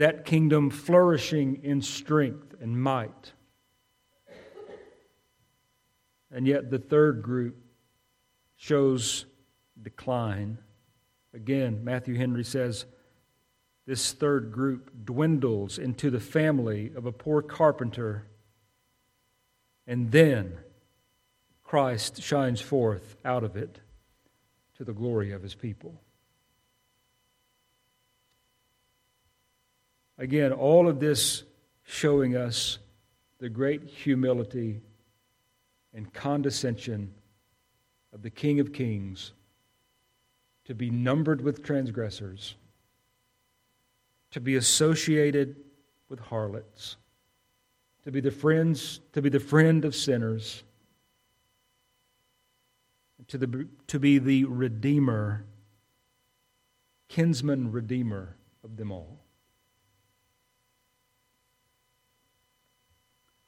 that 0.00 0.24
kingdom 0.24 0.70
flourishing 0.70 1.60
in 1.62 1.82
strength 1.82 2.54
and 2.58 2.82
might. 2.82 3.34
And 6.32 6.46
yet, 6.46 6.70
the 6.70 6.78
third 6.78 7.20
group 7.20 7.56
shows 8.56 9.26
decline. 9.82 10.56
Again, 11.34 11.84
Matthew 11.84 12.14
Henry 12.14 12.44
says 12.44 12.86
this 13.86 14.12
third 14.12 14.52
group 14.52 14.90
dwindles 15.04 15.78
into 15.78 16.08
the 16.08 16.18
family 16.18 16.92
of 16.96 17.04
a 17.04 17.12
poor 17.12 17.42
carpenter, 17.42 18.26
and 19.86 20.10
then 20.10 20.56
Christ 21.62 22.22
shines 22.22 22.62
forth 22.62 23.16
out 23.22 23.44
of 23.44 23.54
it 23.54 23.80
to 24.78 24.84
the 24.84 24.94
glory 24.94 25.32
of 25.32 25.42
his 25.42 25.54
people. 25.54 26.00
Again, 30.20 30.52
all 30.52 30.86
of 30.86 31.00
this 31.00 31.44
showing 31.82 32.36
us 32.36 32.78
the 33.38 33.48
great 33.48 33.84
humility 33.84 34.82
and 35.94 36.12
condescension 36.12 37.14
of 38.12 38.20
the 38.20 38.28
King 38.28 38.60
of 38.60 38.70
Kings 38.70 39.32
to 40.66 40.74
be 40.74 40.90
numbered 40.90 41.40
with 41.40 41.64
transgressors, 41.64 42.54
to 44.30 44.40
be 44.40 44.56
associated 44.56 45.56
with 46.10 46.20
harlots, 46.20 46.96
to 48.04 48.12
be 48.12 48.20
the 48.20 48.30
friends, 48.30 49.00
to 49.14 49.22
be 49.22 49.30
the 49.30 49.40
friend 49.40 49.86
of 49.86 49.94
sinners, 49.94 50.64
to, 53.28 53.38
the, 53.38 53.66
to 53.86 53.98
be 53.98 54.18
the 54.18 54.44
redeemer, 54.44 55.46
kinsman 57.08 57.72
redeemer 57.72 58.36
of 58.62 58.76
them 58.76 58.92
all. 58.92 59.19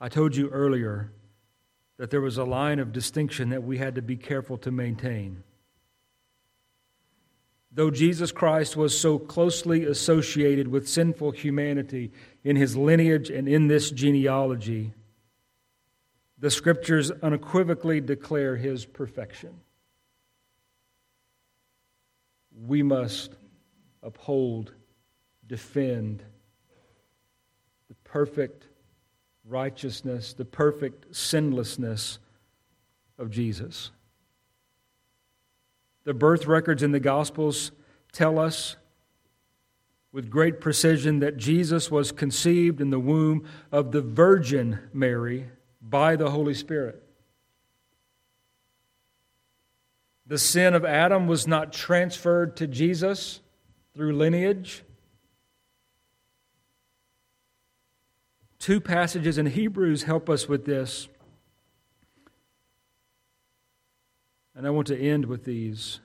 I 0.02 0.08
told 0.08 0.34
you 0.34 0.48
earlier 0.48 1.12
that 1.96 2.10
there 2.10 2.20
was 2.20 2.36
a 2.36 2.42
line 2.42 2.80
of 2.80 2.92
distinction 2.92 3.50
that 3.50 3.62
we 3.62 3.78
had 3.78 3.94
to 3.94 4.02
be 4.02 4.16
careful 4.16 4.58
to 4.58 4.72
maintain. 4.72 5.44
Though 7.70 7.92
Jesus 7.92 8.32
Christ 8.32 8.76
was 8.76 8.98
so 8.98 9.16
closely 9.16 9.84
associated 9.84 10.66
with 10.66 10.88
sinful 10.88 11.30
humanity 11.30 12.10
in 12.42 12.56
his 12.56 12.76
lineage 12.76 13.30
and 13.30 13.46
in 13.46 13.68
this 13.68 13.92
genealogy, 13.92 14.92
the 16.36 16.50
scriptures 16.50 17.12
unequivocally 17.12 18.00
declare 18.00 18.56
his 18.56 18.84
perfection. 18.84 19.60
We 22.66 22.82
must 22.82 23.36
uphold, 24.02 24.72
defend 25.46 26.24
the 27.88 27.94
perfect 28.02 28.66
righteousness, 29.44 30.32
the 30.32 30.44
perfect 30.44 31.14
sinlessness 31.14 32.18
of 33.18 33.30
Jesus. 33.30 33.90
The 36.04 36.14
birth 36.14 36.46
records 36.46 36.82
in 36.82 36.92
the 36.92 37.00
Gospels 37.00 37.72
tell 38.12 38.38
us 38.38 38.76
with 40.12 40.30
great 40.30 40.60
precision 40.60 41.20
that 41.20 41.38
Jesus 41.38 41.90
was 41.90 42.12
conceived 42.12 42.80
in 42.80 42.90
the 42.90 43.00
womb 43.00 43.46
of 43.70 43.92
the 43.92 44.02
Virgin 44.02 44.78
Mary 44.92 45.48
by 45.80 46.16
the 46.16 46.30
Holy 46.30 46.54
Spirit. 46.54 47.02
The 50.26 50.38
sin 50.38 50.74
of 50.74 50.84
Adam 50.84 51.26
was 51.26 51.46
not 51.46 51.72
transferred 51.72 52.56
to 52.56 52.66
Jesus 52.66 53.40
through 53.94 54.16
lineage. 54.16 54.82
Two 58.62 58.80
passages 58.80 59.38
in 59.38 59.46
Hebrews 59.46 60.04
help 60.04 60.30
us 60.30 60.48
with 60.48 60.64
this. 60.64 61.08
And 64.54 64.68
I 64.68 64.70
want 64.70 64.86
to 64.86 64.96
end 64.96 65.26
with 65.26 65.44
these 65.44 65.98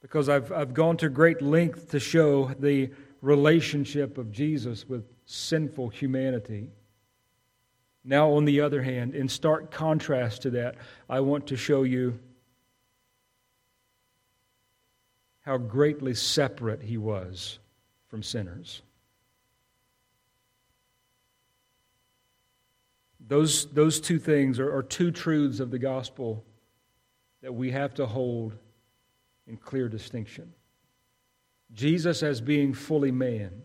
because 0.00 0.30
I've, 0.30 0.50
I've 0.52 0.72
gone 0.72 0.96
to 0.96 1.10
great 1.10 1.42
length 1.42 1.90
to 1.90 2.00
show 2.00 2.50
the 2.58 2.88
relationship 3.20 4.16
of 4.16 4.32
Jesus 4.32 4.88
with 4.88 5.04
sinful 5.26 5.90
humanity. 5.90 6.70
Now, 8.02 8.30
on 8.30 8.46
the 8.46 8.62
other 8.62 8.82
hand, 8.82 9.14
in 9.14 9.28
stark 9.28 9.70
contrast 9.70 10.40
to 10.42 10.50
that, 10.52 10.76
I 11.10 11.20
want 11.20 11.46
to 11.48 11.58
show 11.58 11.82
you 11.82 12.18
how 15.42 15.58
greatly 15.58 16.14
separate 16.14 16.80
he 16.80 16.96
was 16.96 17.58
from 18.08 18.22
sinners. 18.22 18.80
Those, 23.28 23.66
those 23.66 24.00
two 24.00 24.18
things 24.18 24.58
are, 24.58 24.74
are 24.74 24.82
two 24.82 25.10
truths 25.10 25.60
of 25.60 25.70
the 25.70 25.78
gospel 25.78 26.44
that 27.42 27.52
we 27.52 27.70
have 27.70 27.94
to 27.94 28.06
hold 28.06 28.54
in 29.46 29.56
clear 29.56 29.88
distinction. 29.88 30.52
Jesus 31.72 32.22
as 32.22 32.40
being 32.40 32.74
fully 32.74 33.12
man, 33.12 33.62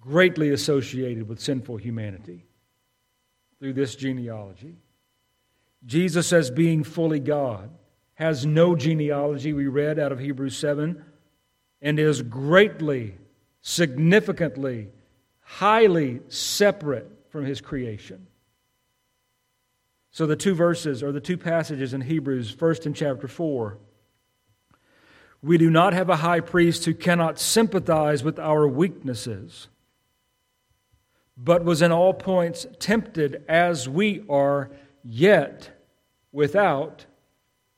greatly 0.00 0.50
associated 0.50 1.28
with 1.28 1.40
sinful 1.40 1.76
humanity 1.76 2.46
through 3.58 3.72
this 3.74 3.94
genealogy. 3.96 4.76
Jesus 5.84 6.32
as 6.32 6.50
being 6.50 6.84
fully 6.84 7.20
God 7.20 7.70
has 8.14 8.44
no 8.44 8.76
genealogy, 8.76 9.52
we 9.52 9.66
read 9.66 9.98
out 9.98 10.12
of 10.12 10.18
Hebrews 10.18 10.56
7, 10.56 11.02
and 11.80 11.98
is 11.98 12.20
greatly, 12.20 13.14
significantly, 13.62 14.88
highly 15.40 16.20
separate 16.28 17.10
from 17.30 17.44
his 17.44 17.60
creation. 17.60 18.26
So 20.10 20.26
the 20.26 20.36
two 20.36 20.54
verses 20.54 21.02
or 21.02 21.12
the 21.12 21.20
two 21.20 21.36
passages 21.36 21.94
in 21.94 22.02
Hebrews, 22.02 22.50
first 22.50 22.84
in 22.86 22.94
chapter 22.94 23.28
4. 23.28 23.78
We 25.42 25.56
do 25.56 25.70
not 25.70 25.94
have 25.94 26.10
a 26.10 26.16
high 26.16 26.40
priest 26.40 26.84
who 26.84 26.94
cannot 26.94 27.38
sympathize 27.38 28.22
with 28.22 28.38
our 28.38 28.68
weaknesses, 28.68 29.68
but 31.36 31.64
was 31.64 31.80
in 31.80 31.92
all 31.92 32.12
points 32.12 32.66
tempted 32.78 33.42
as 33.48 33.88
we 33.88 34.22
are, 34.28 34.70
yet 35.02 35.70
without 36.32 37.06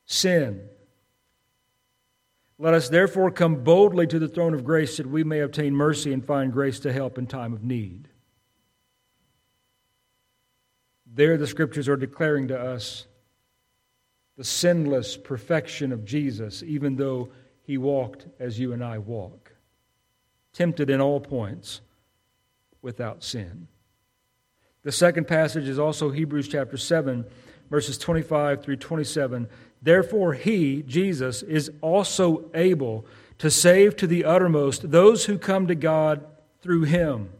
sin. 0.06 0.68
Let 2.58 2.74
us 2.74 2.88
therefore 2.88 3.30
come 3.30 3.62
boldly 3.62 4.06
to 4.08 4.18
the 4.18 4.28
throne 4.28 4.54
of 4.54 4.64
grace 4.64 4.96
that 4.96 5.06
we 5.06 5.22
may 5.22 5.40
obtain 5.40 5.74
mercy 5.74 6.12
and 6.12 6.24
find 6.24 6.52
grace 6.52 6.80
to 6.80 6.92
help 6.92 7.18
in 7.18 7.26
time 7.26 7.52
of 7.52 7.62
need. 7.62 8.08
There, 11.14 11.36
the 11.36 11.46
scriptures 11.46 11.88
are 11.88 11.96
declaring 11.96 12.48
to 12.48 12.58
us 12.58 13.06
the 14.38 14.44
sinless 14.44 15.16
perfection 15.16 15.92
of 15.92 16.06
Jesus, 16.06 16.62
even 16.62 16.96
though 16.96 17.28
he 17.64 17.76
walked 17.76 18.26
as 18.40 18.58
you 18.58 18.72
and 18.72 18.82
I 18.82 18.98
walk, 18.98 19.52
tempted 20.54 20.88
in 20.88 21.00
all 21.00 21.20
points 21.20 21.82
without 22.80 23.22
sin. 23.22 23.68
The 24.84 24.92
second 24.92 25.28
passage 25.28 25.68
is 25.68 25.78
also 25.78 26.10
Hebrews 26.10 26.48
chapter 26.48 26.78
7, 26.78 27.26
verses 27.70 27.98
25 27.98 28.62
through 28.62 28.76
27. 28.76 29.48
Therefore, 29.82 30.32
he, 30.32 30.82
Jesus, 30.82 31.42
is 31.42 31.70
also 31.82 32.50
able 32.54 33.04
to 33.38 33.50
save 33.50 33.96
to 33.96 34.06
the 34.06 34.24
uttermost 34.24 34.90
those 34.90 35.26
who 35.26 35.36
come 35.36 35.66
to 35.66 35.74
God 35.74 36.24
through 36.62 36.84
him 36.84 37.30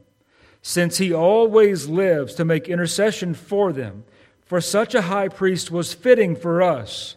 since 0.62 0.98
he 0.98 1.12
always 1.12 1.88
lives 1.88 2.34
to 2.36 2.44
make 2.44 2.68
intercession 2.68 3.34
for 3.34 3.72
them. 3.72 4.04
For 4.44 4.60
such 4.60 4.94
a 4.94 5.02
high 5.02 5.28
priest 5.28 5.70
was 5.70 5.92
fitting 5.92 6.36
for 6.36 6.62
us. 6.62 7.16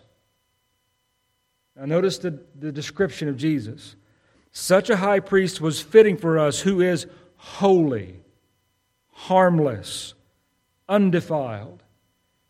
Now, 1.76 1.86
notice 1.86 2.18
the, 2.18 2.40
the 2.58 2.72
description 2.72 3.28
of 3.28 3.38
Jesus. 3.38 3.96
Such 4.52 4.90
a 4.90 4.98
high 4.98 5.20
priest 5.20 5.62
was 5.62 5.82
fitting 5.82 6.18
for 6.18 6.40
us 6.40 6.62
who 6.62 6.82
is 6.82 7.06
holy, 7.36 8.22
harmless, 9.12 10.14
undefiled, 10.90 11.84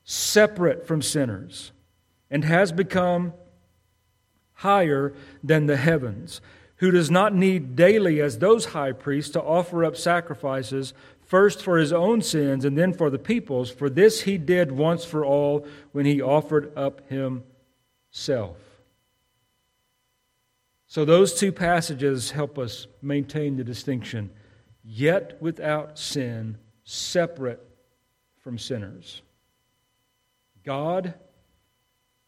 separate 0.03 0.87
from 0.87 1.01
sinners, 1.01 1.71
and 2.29 2.45
has 2.45 2.71
become 2.71 3.33
higher 4.53 5.13
than 5.43 5.65
the 5.65 5.77
heavens 5.77 6.41
who 6.77 6.91
does 6.91 7.09
not 7.09 7.33
need 7.33 7.75
daily, 7.75 8.21
as 8.21 8.39
those 8.39 8.65
high 8.67 8.91
priests, 8.91 9.31
to 9.31 9.41
offer 9.41 9.85
up 9.85 9.95
sacrifices, 9.95 10.93
first 11.25 11.63
for 11.63 11.77
his 11.77 11.93
own 11.93 12.21
sins 12.21 12.65
and 12.65 12.77
then 12.77 12.93
for 12.93 13.09
the 13.09 13.19
people's. 13.19 13.71
For 13.71 13.89
this 13.89 14.21
he 14.21 14.37
did 14.37 14.71
once 14.71 15.05
for 15.05 15.25
all 15.25 15.65
when 15.91 16.05
he 16.05 16.21
offered 16.21 16.71
up 16.77 17.01
himself. 17.09 18.57
So, 20.87 21.03
those 21.03 21.33
two 21.33 21.51
passages 21.51 22.31
help 22.31 22.57
us 22.57 22.87
maintain 23.01 23.57
the 23.57 23.63
distinction, 23.63 24.29
yet 24.83 25.41
without 25.41 25.97
sin, 25.97 26.57
separate 26.83 27.65
from 28.41 28.57
sinners. 28.57 29.21
God 30.63 31.15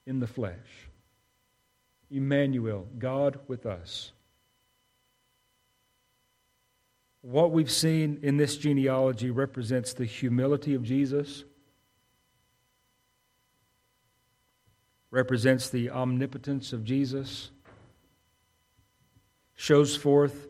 in 0.06 0.20
the 0.20 0.28
flesh. 0.28 0.56
Emmanuel, 2.10 2.88
God 2.98 3.40
with 3.48 3.66
us. 3.66 4.12
What 7.30 7.52
we've 7.52 7.70
seen 7.70 8.20
in 8.24 8.38
this 8.38 8.56
genealogy 8.56 9.32
represents 9.32 9.92
the 9.92 10.06
humility 10.06 10.76
of 10.76 10.84
Jesus, 10.84 11.44
represents 15.12 15.70
the 15.70 15.90
omnipotence 15.90 16.72
of 16.72 16.86
Jesus, 16.86 17.52
shows 19.56 19.94
forth 19.94 20.48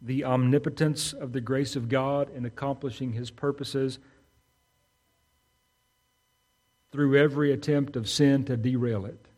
the 0.00 0.24
omnipotence 0.24 1.12
of 1.12 1.34
the 1.34 1.42
grace 1.42 1.76
of 1.76 1.90
God 1.90 2.34
in 2.34 2.46
accomplishing 2.46 3.12
his 3.12 3.30
purposes 3.30 3.98
through 6.92 7.18
every 7.18 7.52
attempt 7.52 7.94
of 7.94 8.08
sin 8.08 8.42
to 8.44 8.56
derail 8.56 9.04
it. 9.04 9.28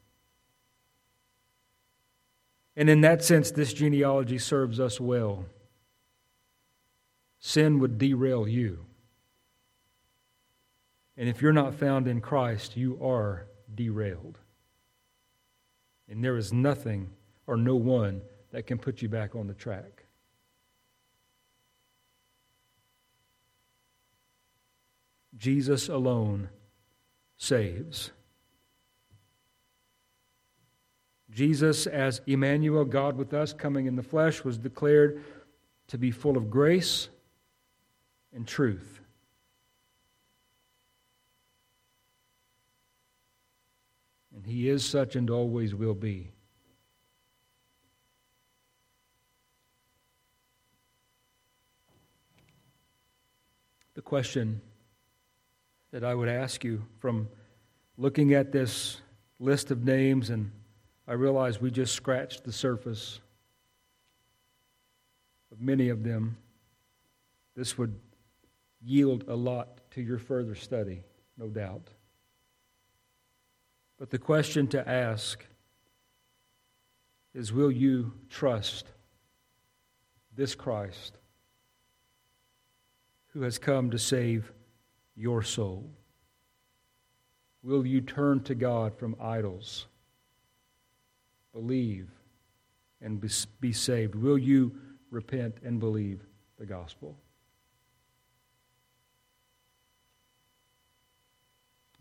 And 2.77 2.89
in 2.89 3.01
that 3.01 3.25
sense, 3.25 3.51
this 3.51 3.73
genealogy 3.73 4.39
serves 4.39 4.79
us 4.79 5.01
well. 5.01 5.45
Sin 7.41 7.79
would 7.79 7.99
derail 7.99 8.49
you. 8.49 8.85
And 11.17 11.29
if 11.29 11.43
you're 11.43 11.53
not 11.53 11.75
found 11.75 12.07
in 12.07 12.21
Christ, 12.21 12.77
you 12.77 12.99
are 13.03 13.47
derailed. 13.75 14.39
And 16.09 16.25
there 16.25 16.37
is 16.37 16.53
nothing 16.53 17.11
or 17.47 17.57
no 17.57 17.75
one 17.75 18.23
that 18.51 18.67
can 18.67 18.79
put 18.79 19.03
you 19.03 19.09
back 19.09 19.35
on 19.35 19.47
the 19.47 19.55
track. 19.55 20.05
Jesus 25.37 25.89
alone 25.89 26.49
saves. 27.37 28.11
Jesus, 31.31 31.87
as 31.87 32.21
Emmanuel, 32.27 32.85
God 32.85 33.17
with 33.17 33.33
us, 33.33 33.53
coming 33.53 33.87
in 33.87 33.95
the 33.95 34.03
flesh, 34.03 34.43
was 34.43 34.59
declared 34.59 35.23
to 35.89 35.99
be 35.99 36.11
full 36.11 36.37
of 36.37 36.51
grace 36.51 37.09
and 38.35 38.47
truth. 38.47 39.01
And 44.35 44.47
he 44.47 44.69
is 44.69 44.85
such 44.85 45.17
and 45.17 45.31
always 45.31 45.75
will 45.75 45.95
be. 45.95 46.31
The 53.95 54.03
question 54.03 54.61
that 55.91 56.05
I 56.05 56.15
would 56.15 56.29
ask 56.29 56.63
you 56.63 56.85
from 57.01 57.29
looking 57.97 58.33
at 58.35 58.53
this 58.53 59.01
list 59.41 59.73
of 59.73 59.85
names 59.85 60.31
and 60.31 60.53
I 61.09 61.15
realize 61.15 61.61
we 61.61 61.71
just 61.71 61.95
scratched 61.95 62.45
the 62.45 62.53
surface 62.53 63.19
of 65.51 65.61
many 65.61 65.89
of 65.89 66.05
them. 66.05 66.37
This 67.57 67.79
would 67.79 67.99
yield 68.83 69.25
a 69.29 69.35
lot 69.35 69.81
to 69.93 70.03
your 70.03 70.19
further 70.19 70.55
study, 70.55 71.03
no 71.37 71.49
doubt. 71.49 71.89
But 73.99 74.11
the 74.11 74.19
question 74.19 74.69
to 74.69 74.89
ask 74.89 75.45
is 77.35 77.53
will 77.53 77.73
you 77.73 78.13
trust 78.29 78.87
this 80.35 80.55
Christ 80.55 81.19
who 83.29 83.43
has 83.43 83.59
come 83.59 83.91
to 83.91 83.99
save 83.99 84.53
your 85.17 85.43
soul? 85.43 85.91
Will 87.63 87.85
you 87.85 88.01
turn 88.01 88.43
to 88.45 88.55
God 88.55 88.97
from 88.97 89.17
idols? 89.21 89.87
believe 91.59 92.09
and 93.01 93.21
be 93.61 93.73
saved? 93.73 94.15
Will 94.15 94.39
you 94.39 94.73
repent 95.11 95.59
and 95.65 95.81
believe 95.81 96.21
the 96.59 96.67
gospel? 96.67 97.17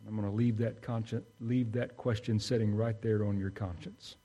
I'm 0.08 0.16
going 0.16 0.30
to 0.30 0.36
leave 0.36 0.58
that, 0.60 0.78
leave 1.41 1.74
that 1.74 1.97
question 1.97 2.39
sitting 2.39 2.74
right 2.74 2.99
there 3.01 3.26
on 3.26 3.38
your 3.38 3.49
conscience 3.49 4.16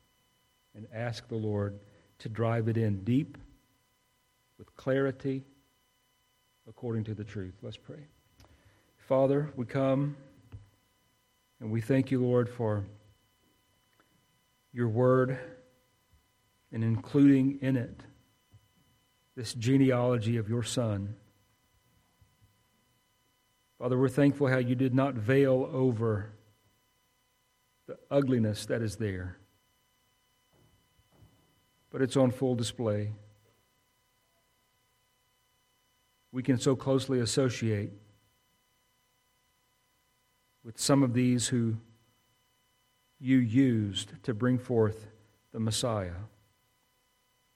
and 0.77 0.87
ask 0.95 1.27
the 1.29 1.35
Lord 1.35 1.79
to 2.21 2.29
drive 2.29 2.69
it 2.69 2.77
in 2.77 3.03
deep 3.03 3.37
with 4.59 4.75
clarity 4.77 5.43
according 6.69 7.03
to 7.05 7.15
the 7.15 7.25
truth. 7.25 7.55
Let's 7.63 7.77
pray. 7.77 8.07
Father, 8.97 9.53
we 9.57 9.67
come 9.67 10.17
and 11.61 11.71
we 11.71 11.81
thank 11.81 12.13
you, 12.13 12.23
Lord, 12.23 12.49
for 12.49 12.85
your 14.73 14.89
word 14.89 15.39
and 16.71 16.85
including 16.85 17.59
in 17.61 17.77
it 17.77 18.03
this 19.37 19.53
genealogy 19.55 20.37
of 20.37 20.49
your 20.49 20.63
son. 20.63 21.17
Father, 23.83 23.99
we're 23.99 24.09
thankful 24.09 24.47
how 24.47 24.59
you 24.59 24.77
did 24.77 24.95
not 24.95 25.15
veil 25.15 25.69
over 25.73 26.31
the 27.89 27.99
ugliness 28.13 28.65
that 28.67 28.81
is 28.81 28.95
there, 28.95 29.39
but 31.91 32.01
it's 32.01 32.17
on 32.17 32.31
full 32.31 32.55
display. 32.55 33.11
We 36.31 36.45
can 36.45 36.61
so 36.61 36.77
closely 36.77 37.19
associate 37.19 37.91
with 40.63 40.79
some 40.79 41.03
of 41.03 41.13
these 41.13 41.49
who 41.49 41.79
you 43.19 43.39
used 43.39 44.13
to 44.23 44.33
bring 44.33 44.59
forth 44.59 45.09
the 45.51 45.59
Messiah. 45.59 46.23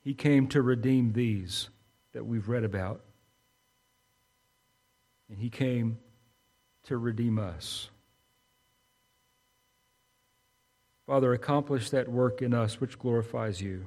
He 0.00 0.12
came 0.12 0.48
to 0.48 0.60
redeem 0.60 1.12
these 1.12 1.68
that 2.14 2.26
we've 2.26 2.48
read 2.48 2.64
about. 2.64 3.00
And 5.28 5.38
He 5.38 5.50
came 5.50 5.98
to 6.86 6.96
redeem 6.96 7.38
us. 7.38 7.90
Father, 11.06 11.32
accomplish 11.32 11.90
that 11.90 12.08
work 12.08 12.42
in 12.42 12.52
us 12.52 12.80
which 12.80 12.98
glorifies 12.98 13.60
you. 13.60 13.86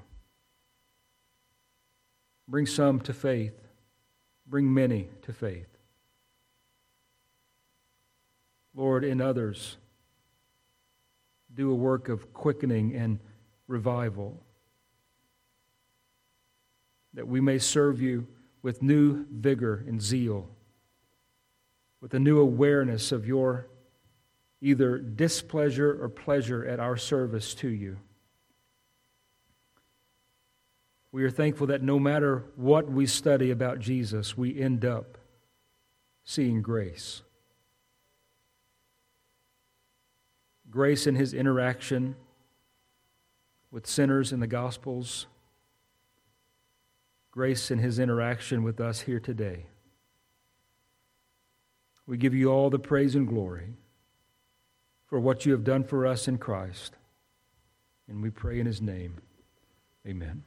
Bring 2.48 2.66
some 2.66 3.00
to 3.02 3.14
faith, 3.14 3.54
bring 4.48 4.74
many 4.74 5.10
to 5.24 5.34
faith. 5.34 5.68
Lord, 8.74 9.04
in 9.04 9.20
others, 9.20 9.78
do 11.54 11.72
a 11.72 11.76
work 11.76 12.08
of 12.08 12.34
quickening 12.34 12.96
and 12.96 13.20
revival. 13.68 14.42
That 17.14 17.28
we 17.28 17.42
may 17.42 17.60
serve 17.60 18.02
you 18.02 18.28
with 18.62 18.82
new 18.82 19.26
vigor 19.30 19.84
and 19.88 20.02
zeal, 20.02 20.48
with 22.02 22.14
a 22.14 22.20
new 22.20 22.40
awareness 22.40 23.12
of 23.12 23.28
your 23.28 23.68
either 24.62 24.98
displeasure 24.98 26.02
or 26.02 26.10
pleasure 26.10 26.66
at 26.66 26.80
our 26.80 26.98
service 26.98 27.54
to 27.56 27.70
you. 27.70 27.98
We 31.12 31.24
are 31.24 31.32
thankful 31.32 31.68
that 31.68 31.82
no 31.82 31.98
matter 31.98 32.46
what 32.56 32.90
we 32.90 33.06
study 33.06 33.52
about 33.52 33.80
Jesus, 33.80 34.38
we 34.38 34.60
end 34.60 34.86
up 34.86 35.18
seeing 36.24 36.62
grace. 36.62 37.24
grace 40.70 41.08
in 41.08 41.16
his 41.16 41.34
interaction 41.34 42.16
with 43.72 43.88
sinners 43.88 44.32
in 44.32 44.40
the 44.40 44.48
Gospels, 44.48 45.28
grace 47.32 47.72
in 47.72 47.80
his 47.80 48.00
interaction 48.00 48.64
with 48.64 48.80
us 48.80 49.02
here 49.02 49.20
today. 49.20 49.66
We 52.10 52.18
give 52.18 52.34
you 52.34 52.52
all 52.52 52.72
the 52.72 52.80
praise 52.80 53.14
and 53.14 53.28
glory 53.28 53.76
for 55.06 55.20
what 55.20 55.46
you 55.46 55.52
have 55.52 55.64
done 55.64 55.84
for 55.84 56.08
us 56.08 56.28
in 56.28 56.40
Christ. 56.40 56.96
And 58.08 58.24
we 58.24 58.32
pray 58.32 58.60
in 58.60 58.66
his 58.66 58.82
name. 58.82 59.18
Amen. 60.08 60.42